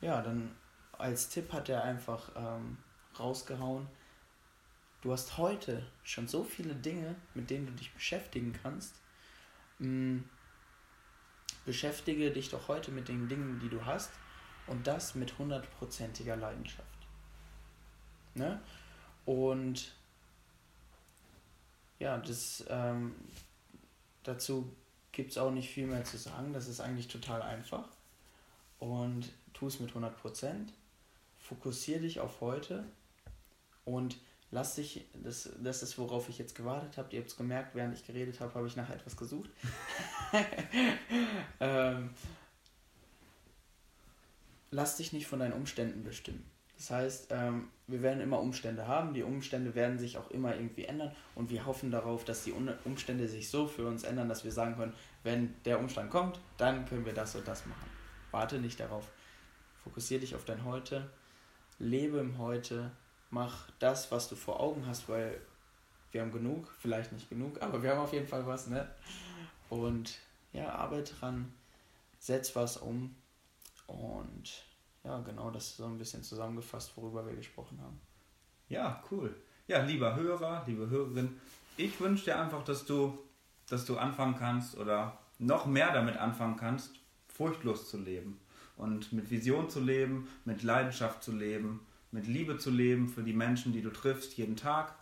ja, 0.00 0.22
dann 0.22 0.54
als 0.92 1.28
Tipp 1.28 1.52
hat 1.52 1.68
er 1.68 1.82
einfach 1.82 2.30
ähm, 2.36 2.78
rausgehauen, 3.18 3.88
du 5.02 5.12
hast 5.12 5.36
heute 5.36 5.84
schon 6.02 6.28
so 6.28 6.44
viele 6.44 6.74
Dinge, 6.74 7.14
mit 7.34 7.50
denen 7.50 7.66
du 7.66 7.72
dich 7.72 7.92
beschäftigen 7.92 8.52
kannst. 8.62 9.00
Mm, 9.78 10.20
beschäftige 11.64 12.30
dich 12.30 12.50
doch 12.50 12.68
heute 12.68 12.90
mit 12.90 13.08
den 13.08 13.28
Dingen, 13.28 13.58
die 13.58 13.68
du 13.68 13.84
hast 13.84 14.12
und 14.66 14.86
das 14.86 15.14
mit 15.14 15.38
hundertprozentiger 15.38 16.36
Leidenschaft. 16.36 16.93
Ne? 18.34 18.60
Und 19.24 19.92
ja, 21.98 22.18
das 22.18 22.64
ähm, 22.68 23.14
dazu 24.22 24.70
gibt 25.12 25.30
es 25.30 25.38
auch 25.38 25.50
nicht 25.50 25.70
viel 25.70 25.86
mehr 25.86 26.04
zu 26.04 26.18
sagen. 26.18 26.52
Das 26.52 26.68
ist 26.68 26.80
eigentlich 26.80 27.08
total 27.08 27.42
einfach. 27.42 27.88
Und 28.78 29.32
tu 29.52 29.68
es 29.68 29.80
mit 29.80 29.90
100 29.90 30.16
Prozent 30.16 30.72
fokussiere 31.38 32.00
dich 32.00 32.20
auf 32.20 32.40
heute 32.40 32.84
und 33.84 34.16
lass 34.50 34.76
dich, 34.76 35.04
das, 35.22 35.50
das 35.62 35.82
ist 35.82 35.98
worauf 35.98 36.28
ich 36.30 36.38
jetzt 36.38 36.54
gewartet 36.54 36.96
habe, 36.96 37.12
ihr 37.12 37.20
habt 37.20 37.30
es 37.30 37.36
gemerkt, 37.36 37.74
während 37.74 37.94
ich 37.94 38.06
geredet 38.06 38.40
habe, 38.40 38.54
habe 38.54 38.66
ich 38.66 38.76
nach 38.76 38.88
etwas 38.88 39.16
gesucht. 39.16 39.50
ähm, 41.60 42.10
lass 44.70 44.96
dich 44.96 45.12
nicht 45.12 45.26
von 45.26 45.38
deinen 45.38 45.52
Umständen 45.52 46.02
bestimmen. 46.02 46.50
Das 46.76 46.90
heißt, 46.90 47.28
ähm, 47.30 47.68
wir 47.86 48.02
werden 48.02 48.20
immer 48.20 48.40
Umstände 48.40 48.88
haben, 48.88 49.14
die 49.14 49.22
Umstände 49.22 49.74
werden 49.74 49.98
sich 49.98 50.18
auch 50.18 50.30
immer 50.30 50.54
irgendwie 50.54 50.84
ändern 50.84 51.14
und 51.34 51.50
wir 51.50 51.66
hoffen 51.66 51.90
darauf, 51.90 52.24
dass 52.24 52.44
die 52.44 52.52
Umstände 52.84 53.28
sich 53.28 53.48
so 53.48 53.66
für 53.66 53.86
uns 53.86 54.02
ändern, 54.02 54.28
dass 54.28 54.44
wir 54.44 54.52
sagen 54.52 54.76
können, 54.76 54.94
wenn 55.22 55.54
der 55.64 55.78
Umstand 55.78 56.10
kommt, 56.10 56.40
dann 56.56 56.84
können 56.86 57.06
wir 57.06 57.14
das 57.14 57.36
und 57.36 57.46
das 57.46 57.64
machen. 57.66 57.88
Warte 58.32 58.58
nicht 58.58 58.80
darauf. 58.80 59.10
Fokussiere 59.84 60.20
dich 60.20 60.34
auf 60.34 60.44
dein 60.44 60.64
Heute 60.64 61.08
lebe 61.78 62.18
im 62.18 62.38
Heute, 62.38 62.90
mach 63.30 63.70
das, 63.78 64.10
was 64.10 64.28
du 64.28 64.36
vor 64.36 64.60
Augen 64.60 64.86
hast, 64.86 65.08
weil 65.08 65.40
wir 66.12 66.20
haben 66.20 66.32
genug, 66.32 66.72
vielleicht 66.78 67.12
nicht 67.12 67.28
genug, 67.28 67.60
aber 67.60 67.82
wir 67.82 67.90
haben 67.90 68.00
auf 68.00 68.12
jeden 68.12 68.28
Fall 68.28 68.46
was, 68.46 68.68
ne? 68.68 68.88
Und 69.68 70.18
ja, 70.52 70.70
arbeite 70.70 71.14
dran, 71.14 71.52
setz 72.18 72.54
was 72.54 72.76
um 72.76 73.14
und 73.86 74.64
ja, 75.04 75.20
genau, 75.20 75.50
das 75.50 75.68
ist 75.68 75.76
so 75.76 75.84
ein 75.84 75.98
bisschen 75.98 76.22
zusammengefasst, 76.22 76.96
worüber 76.96 77.26
wir 77.26 77.36
gesprochen 77.36 77.78
haben. 77.80 78.00
Ja, 78.68 79.02
cool. 79.10 79.34
Ja, 79.68 79.82
lieber 79.82 80.16
Hörer, 80.16 80.64
liebe 80.66 80.88
Hörerin, 80.88 81.40
ich 81.76 82.00
wünsche 82.00 82.24
dir 82.24 82.40
einfach, 82.40 82.64
dass 82.64 82.86
du, 82.86 83.18
dass 83.68 83.84
du 83.84 83.98
anfangen 83.98 84.36
kannst 84.36 84.76
oder 84.76 85.18
noch 85.38 85.66
mehr 85.66 85.92
damit 85.92 86.16
anfangen 86.16 86.56
kannst, 86.56 86.94
furchtlos 87.28 87.90
zu 87.90 87.98
leben 87.98 88.40
und 88.76 89.12
mit 89.12 89.30
Vision 89.30 89.68
zu 89.68 89.80
leben, 89.80 90.28
mit 90.44 90.62
Leidenschaft 90.62 91.22
zu 91.22 91.32
leben, 91.32 91.80
mit 92.10 92.26
Liebe 92.26 92.58
zu 92.58 92.70
leben 92.70 93.08
für 93.08 93.22
die 93.22 93.32
Menschen, 93.32 93.72
die 93.72 93.82
du 93.82 93.90
triffst 93.90 94.36
jeden 94.36 94.56
Tag 94.56 94.94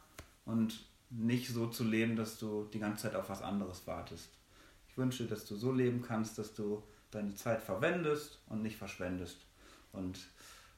und 0.44 0.86
nicht 1.10 1.50
so 1.50 1.66
zu 1.66 1.84
leben, 1.84 2.16
dass 2.16 2.38
du 2.38 2.64
die 2.72 2.78
ganze 2.78 3.04
Zeit 3.04 3.14
auf 3.14 3.28
was 3.28 3.42
anderes 3.42 3.86
wartest. 3.86 4.30
Ich 4.88 4.96
wünsche, 4.96 5.26
dass 5.26 5.44
du 5.44 5.56
so 5.56 5.72
leben 5.72 6.02
kannst, 6.02 6.38
dass 6.38 6.54
du 6.54 6.82
deine 7.10 7.34
Zeit 7.34 7.62
verwendest 7.62 8.40
und 8.48 8.62
nicht 8.62 8.76
verschwendest. 8.76 9.38
Und 9.92 10.18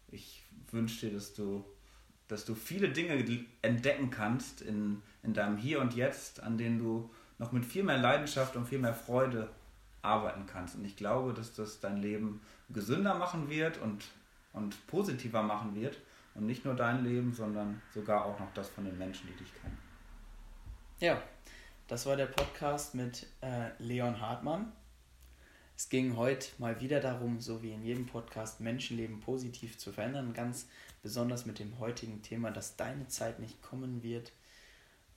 ich 0.08 0.44
wünsche 0.70 1.06
dir, 1.06 1.14
dass 1.14 1.34
du, 1.34 1.64
dass 2.28 2.44
du 2.44 2.54
viele 2.54 2.88
Dinge 2.90 3.24
entdecken 3.62 4.10
kannst 4.10 4.62
in, 4.62 5.02
in 5.22 5.34
deinem 5.34 5.56
Hier 5.56 5.80
und 5.80 5.94
Jetzt, 5.94 6.42
an 6.42 6.58
denen 6.58 6.78
du 6.78 7.10
noch 7.38 7.52
mit 7.52 7.64
viel 7.64 7.82
mehr 7.82 7.98
Leidenschaft 7.98 8.56
und 8.56 8.66
viel 8.66 8.78
mehr 8.78 8.94
Freude 8.94 9.50
arbeiten 10.02 10.46
kannst. 10.46 10.76
Und 10.76 10.84
ich 10.84 10.96
glaube, 10.96 11.32
dass 11.32 11.54
das 11.54 11.80
dein 11.80 11.98
Leben 11.98 12.40
gesünder 12.68 13.14
machen 13.14 13.48
wird 13.48 13.78
und, 13.78 14.04
und 14.52 14.86
positiver 14.86 15.42
machen 15.42 15.74
wird. 15.74 15.98
Und 16.34 16.46
nicht 16.46 16.64
nur 16.64 16.74
dein 16.74 17.04
Leben, 17.04 17.32
sondern 17.32 17.80
sogar 17.92 18.24
auch 18.24 18.38
noch 18.40 18.52
das 18.54 18.68
von 18.68 18.84
den 18.84 18.98
Menschen, 18.98 19.28
die 19.28 19.44
dich 19.44 19.54
kennen. 19.60 19.78
Ja, 20.98 21.22
das 21.86 22.06
war 22.06 22.16
der 22.16 22.26
Podcast 22.26 22.94
mit 22.94 23.26
äh, 23.40 23.70
Leon 23.78 24.20
Hartmann. 24.20 24.72
Es 25.76 25.88
ging 25.88 26.16
heute 26.16 26.48
mal 26.58 26.80
wieder 26.80 27.00
darum, 27.00 27.40
so 27.40 27.62
wie 27.62 27.72
in 27.72 27.82
jedem 27.82 28.06
Podcast, 28.06 28.60
Menschenleben 28.60 29.18
positiv 29.18 29.76
zu 29.76 29.92
verändern. 29.92 30.32
Ganz 30.32 30.68
besonders 31.02 31.46
mit 31.46 31.58
dem 31.58 31.80
heutigen 31.80 32.22
Thema, 32.22 32.52
dass 32.52 32.76
deine 32.76 33.08
Zeit 33.08 33.40
nicht 33.40 33.60
kommen 33.60 34.04
wird. 34.04 34.32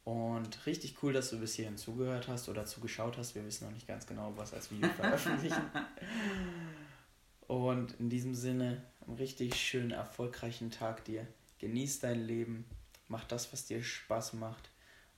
Und 0.04 0.66
richtig 0.66 1.04
cool, 1.04 1.14
dass 1.14 1.30
du 1.30 1.40
bis 1.40 1.54
hierhin 1.54 1.78
zugehört 1.78 2.28
hast 2.28 2.50
oder 2.50 2.66
zugeschaut 2.66 3.18
hast. 3.18 3.36
Wir 3.36 3.46
wissen 3.46 3.66
noch 3.66 3.74
nicht 3.74 3.88
ganz 3.88 4.08
genau, 4.08 4.34
was 4.36 4.54
als 4.54 4.72
Video 4.72 4.90
veröffentlichen. 4.90 5.62
Und 7.48 7.94
in 8.00 8.10
diesem 8.10 8.34
Sinne, 8.34 8.84
einen 9.06 9.18
richtig 9.18 9.56
schönen, 9.56 9.92
erfolgreichen 9.92 10.72
Tag 10.72 11.06
dir. 11.06 11.28
Genieß 11.60 12.00
dein 12.00 12.20
Leben, 12.26 12.66
mach 13.08 13.26
das, 13.26 13.54
was 13.54 13.66
dir 13.66 13.84
Spaß 13.84 14.34
macht. 14.34 14.72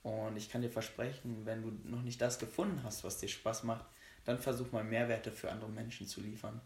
Und 0.04 0.36
ich 0.36 0.50
kann 0.50 0.62
dir 0.62 0.70
versprechen, 0.70 1.46
wenn 1.46 1.62
du 1.62 1.72
noch 1.90 2.02
nicht 2.02 2.20
das 2.20 2.40
gefunden 2.40 2.84
hast, 2.84 3.04
was 3.04 3.20
dir 3.20 3.30
Spaß 3.30 3.64
macht, 3.64 3.86
dann 4.30 4.40
versuch 4.40 4.72
mal 4.72 4.84
Mehrwerte 4.84 5.32
für 5.32 5.52
andere 5.52 5.72
Menschen 5.72 6.06
zu 6.06 6.22
liefern. 6.22 6.62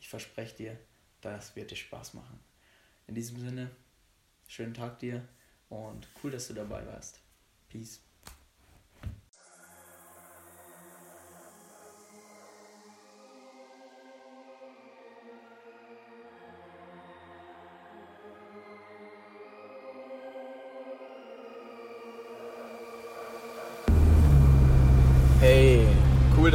Ich 0.00 0.08
verspreche 0.08 0.56
dir, 0.56 0.78
das 1.20 1.54
wird 1.54 1.70
dir 1.70 1.76
Spaß 1.76 2.14
machen. 2.14 2.40
In 3.06 3.14
diesem 3.14 3.38
Sinne, 3.38 3.70
schönen 4.48 4.74
Tag 4.74 4.98
dir 4.98 5.26
und 5.68 6.08
cool, 6.22 6.32
dass 6.32 6.48
du 6.48 6.54
dabei 6.54 6.84
warst. 6.84 7.20
Peace. 7.68 8.00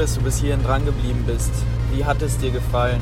Dass 0.07 0.15
du 0.15 0.21
bis 0.21 0.37
hierhin 0.37 0.63
dran 0.63 0.85
geblieben 0.85 1.25
bist. 1.27 1.51
Wie 1.91 2.05
hat 2.05 2.21
es 2.21 2.37
dir 2.37 2.51
gefallen? 2.51 3.01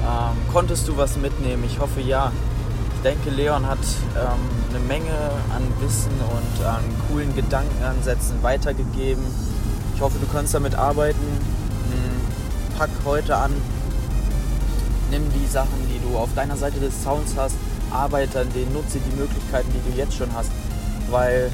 Ähm, 0.00 0.36
konntest 0.52 0.86
du 0.86 0.96
was 0.96 1.16
mitnehmen? 1.16 1.64
Ich 1.64 1.80
hoffe 1.80 2.00
ja. 2.00 2.30
Ich 2.94 3.02
denke, 3.02 3.30
Leon 3.30 3.66
hat 3.66 3.80
ähm, 4.14 4.38
eine 4.70 4.78
Menge 4.84 5.10
an 5.52 5.64
Wissen 5.80 6.12
und 6.20 6.64
an 6.64 6.84
coolen 7.08 7.34
Gedankenansätzen 7.34 8.40
weitergegeben. 8.44 9.24
Ich 9.96 10.00
hoffe, 10.00 10.18
du 10.20 10.26
kannst 10.32 10.54
damit 10.54 10.76
arbeiten. 10.76 11.18
Hm, 11.18 12.78
pack 12.78 12.90
heute 13.04 13.36
an. 13.36 13.52
Nimm 15.10 15.24
die 15.32 15.48
Sachen, 15.48 15.84
die 15.92 15.98
du 15.98 16.16
auf 16.16 16.32
deiner 16.36 16.56
Seite 16.56 16.78
des 16.78 17.02
Sounds 17.02 17.34
hast, 17.36 17.56
arbeite 17.90 18.42
an 18.42 18.52
denen, 18.52 18.72
nutze 18.72 19.00
die 19.00 19.16
Möglichkeiten, 19.16 19.72
die 19.74 19.90
du 19.90 19.98
jetzt 19.98 20.14
schon 20.14 20.32
hast. 20.32 20.52
Weil 21.10 21.50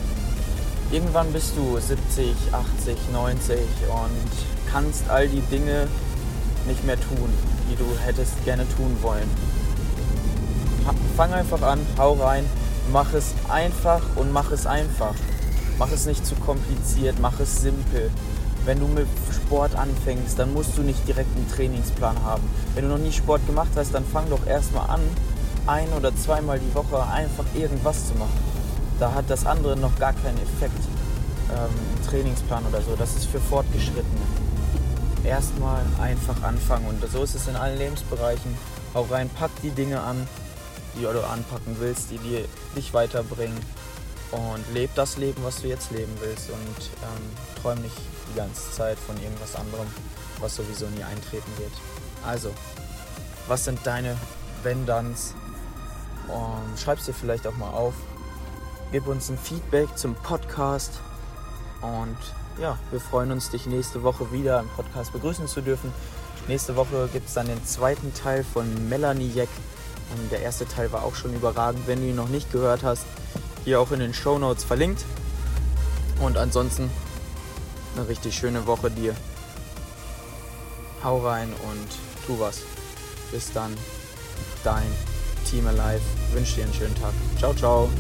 Irgendwann 0.95 1.33
bist 1.33 1.57
du 1.57 1.77
70, 1.77 2.37
80, 2.53 2.97
90 3.13 3.59
und 3.89 4.71
kannst 4.71 5.11
all 5.11 5.27
die 5.27 5.41
Dinge 5.41 5.89
nicht 6.69 6.85
mehr 6.85 6.95
tun, 6.95 7.29
die 7.69 7.75
du 7.75 7.85
hättest 8.07 8.45
gerne 8.45 8.65
tun 8.77 8.97
wollen. 9.03 9.29
Fang 11.17 11.33
einfach 11.33 11.63
an, 11.63 11.85
hau 11.99 12.13
rein, 12.13 12.45
mach 12.93 13.13
es 13.13 13.35
einfach 13.49 14.03
und 14.15 14.33
mach 14.33 14.53
es 14.53 14.69
einfach. 14.69 15.17
Mach 15.81 15.91
es 15.91 16.07
nicht 16.07 16.25
zu 16.25 16.37
kompliziert, 16.37 17.17
mach 17.21 17.41
es 17.41 17.61
simpel. 17.61 18.09
Wenn 18.65 18.79
du 18.79 18.87
mit 18.87 19.09
Sport 19.35 19.75
anfängst, 19.75 20.39
dann 20.39 20.55
musst 20.55 20.79
du 20.79 20.83
nicht 20.83 21.09
direkt 21.09 21.37
einen 21.37 21.51
Trainingsplan 21.51 22.23
haben. 22.23 22.45
Wenn 22.77 22.85
du 22.85 22.91
noch 22.91 23.05
nie 23.05 23.11
Sport 23.11 23.45
gemacht 23.49 23.73
hast, 23.75 23.93
dann 23.95 24.05
fang 24.05 24.31
doch 24.31 24.47
erstmal 24.47 24.89
an 24.91 25.01
ein 25.67 25.89
oder 25.99 26.15
zweimal 26.15 26.61
die 26.61 26.73
Woche 26.73 27.05
einfach 27.05 27.47
irgendwas 27.57 28.07
zu 28.07 28.15
machen. 28.15 28.44
Da 29.05 29.13
hat 29.13 29.29
das 29.29 29.45
andere 29.45 29.77
noch 29.77 29.99
gar 29.99 30.15
keinen 30.15 30.39
Effekt. 30.39 30.81
Ähm, 31.53 32.09
Trainingsplan 32.09 32.65
oder 32.65 32.81
so, 32.81 32.97
das 32.97 33.15
ist 33.17 33.27
für 33.27 33.39
Fortgeschrittene. 33.39 34.23
Erstmal 35.25 35.83
einfach 36.01 36.43
anfangen 36.43 36.87
und 36.87 37.07
so 37.13 37.23
ist 37.23 37.35
es 37.35 37.47
in 37.47 37.55
allen 37.55 37.77
Lebensbereichen. 37.77 38.57
Hau 38.95 39.03
rein, 39.11 39.29
pack 39.29 39.51
die 39.63 39.73
Dinge 39.73 40.01
an, 40.01 40.27
die 40.97 41.03
du 41.03 41.23
anpacken 41.23 41.77
willst, 41.81 42.13
die 42.13 42.17
dir 42.17 42.47
dich 42.75 42.95
weiterbringen 42.95 43.61
und 44.31 44.65
leb 44.73 44.89
das 44.95 45.19
Leben, 45.19 45.45
was 45.45 45.61
du 45.61 45.69
jetzt 45.69 45.91
leben 45.91 46.15
willst 46.23 46.49
und 46.49 46.57
ähm, 46.57 47.61
träum 47.61 47.83
nicht 47.83 47.97
die 48.33 48.37
ganze 48.39 48.73
Zeit 48.73 48.99
von 48.99 49.23
irgendwas 49.23 49.55
anderem, 49.55 49.87
was 50.41 50.57
sowieso 50.57 50.87
nie 50.87 51.05
eintreten 51.05 51.53
wird. 51.59 51.73
Also, 52.27 52.49
was 53.49 53.67
sind 53.67 53.81
deine 53.85 54.17
Wenn-Danns? 54.63 55.35
Schreib 56.83 57.01
es 57.01 57.05
dir 57.05 57.13
vielleicht 57.13 57.47
auch 57.47 57.57
mal 57.59 57.69
auf. 57.69 57.93
Gib 58.95 59.09
uns 59.09 59.29
ein 59.29 59.37
Feedback 59.37 59.89
zum 59.97 60.15
Podcast. 60.15 61.01
Und 61.83 62.17
ja, 62.63 62.79
wir 62.93 63.01
freuen 63.01 63.33
uns, 63.33 63.51
dich 63.51 63.67
nächste 63.67 64.05
Woche 64.05 64.31
wieder 64.31 64.61
im 64.61 64.69
Podcast 64.69 65.13
begrüßen 65.13 65.49
zu 65.49 65.63
dürfen. 65.63 65.93
Nächste 66.47 66.77
Woche 66.77 67.09
gibt 67.13 67.27
es 67.27 67.35
dann 67.35 67.49
den 67.49 67.65
zweiten 67.67 68.15
Teil 68.15 68.45
von 68.45 68.89
Melanie 68.89 69.27
Jeck. 69.27 69.49
Und 70.13 70.31
der 70.31 70.43
erste 70.43 70.69
Teil 70.69 70.93
war 70.93 71.03
auch 71.03 71.17
schon 71.17 71.35
überragend. 71.35 71.89
Wenn 71.89 72.03
du 72.03 72.07
ihn 72.07 72.15
noch 72.15 72.29
nicht 72.29 72.53
gehört 72.53 72.85
hast, 72.85 73.05
hier 73.65 73.81
auch 73.81 73.91
in 73.91 73.99
den 73.99 74.15
Show 74.15 74.39
Notes 74.39 74.63
verlinkt. 74.63 75.05
Und 76.21 76.37
ansonsten 76.37 76.89
eine 77.97 78.07
richtig 78.07 78.37
schöne 78.37 78.65
Woche 78.69 78.93
dir. 78.93 79.17
Hau 81.03 81.19
rein 81.19 81.53
und 81.69 81.89
tu 82.29 82.39
was. 82.39 82.61
Bis 83.33 83.53
dann, 83.53 83.77
dein 84.63 84.87
Team 85.51 85.67
Alive. 85.67 86.01
Wünsche 86.33 86.55
dir 86.55 86.65
einen 86.67 86.75
schönen 86.75 86.95
Tag. 86.95 87.13
Ciao, 87.41 87.53
ciao. 87.55 87.91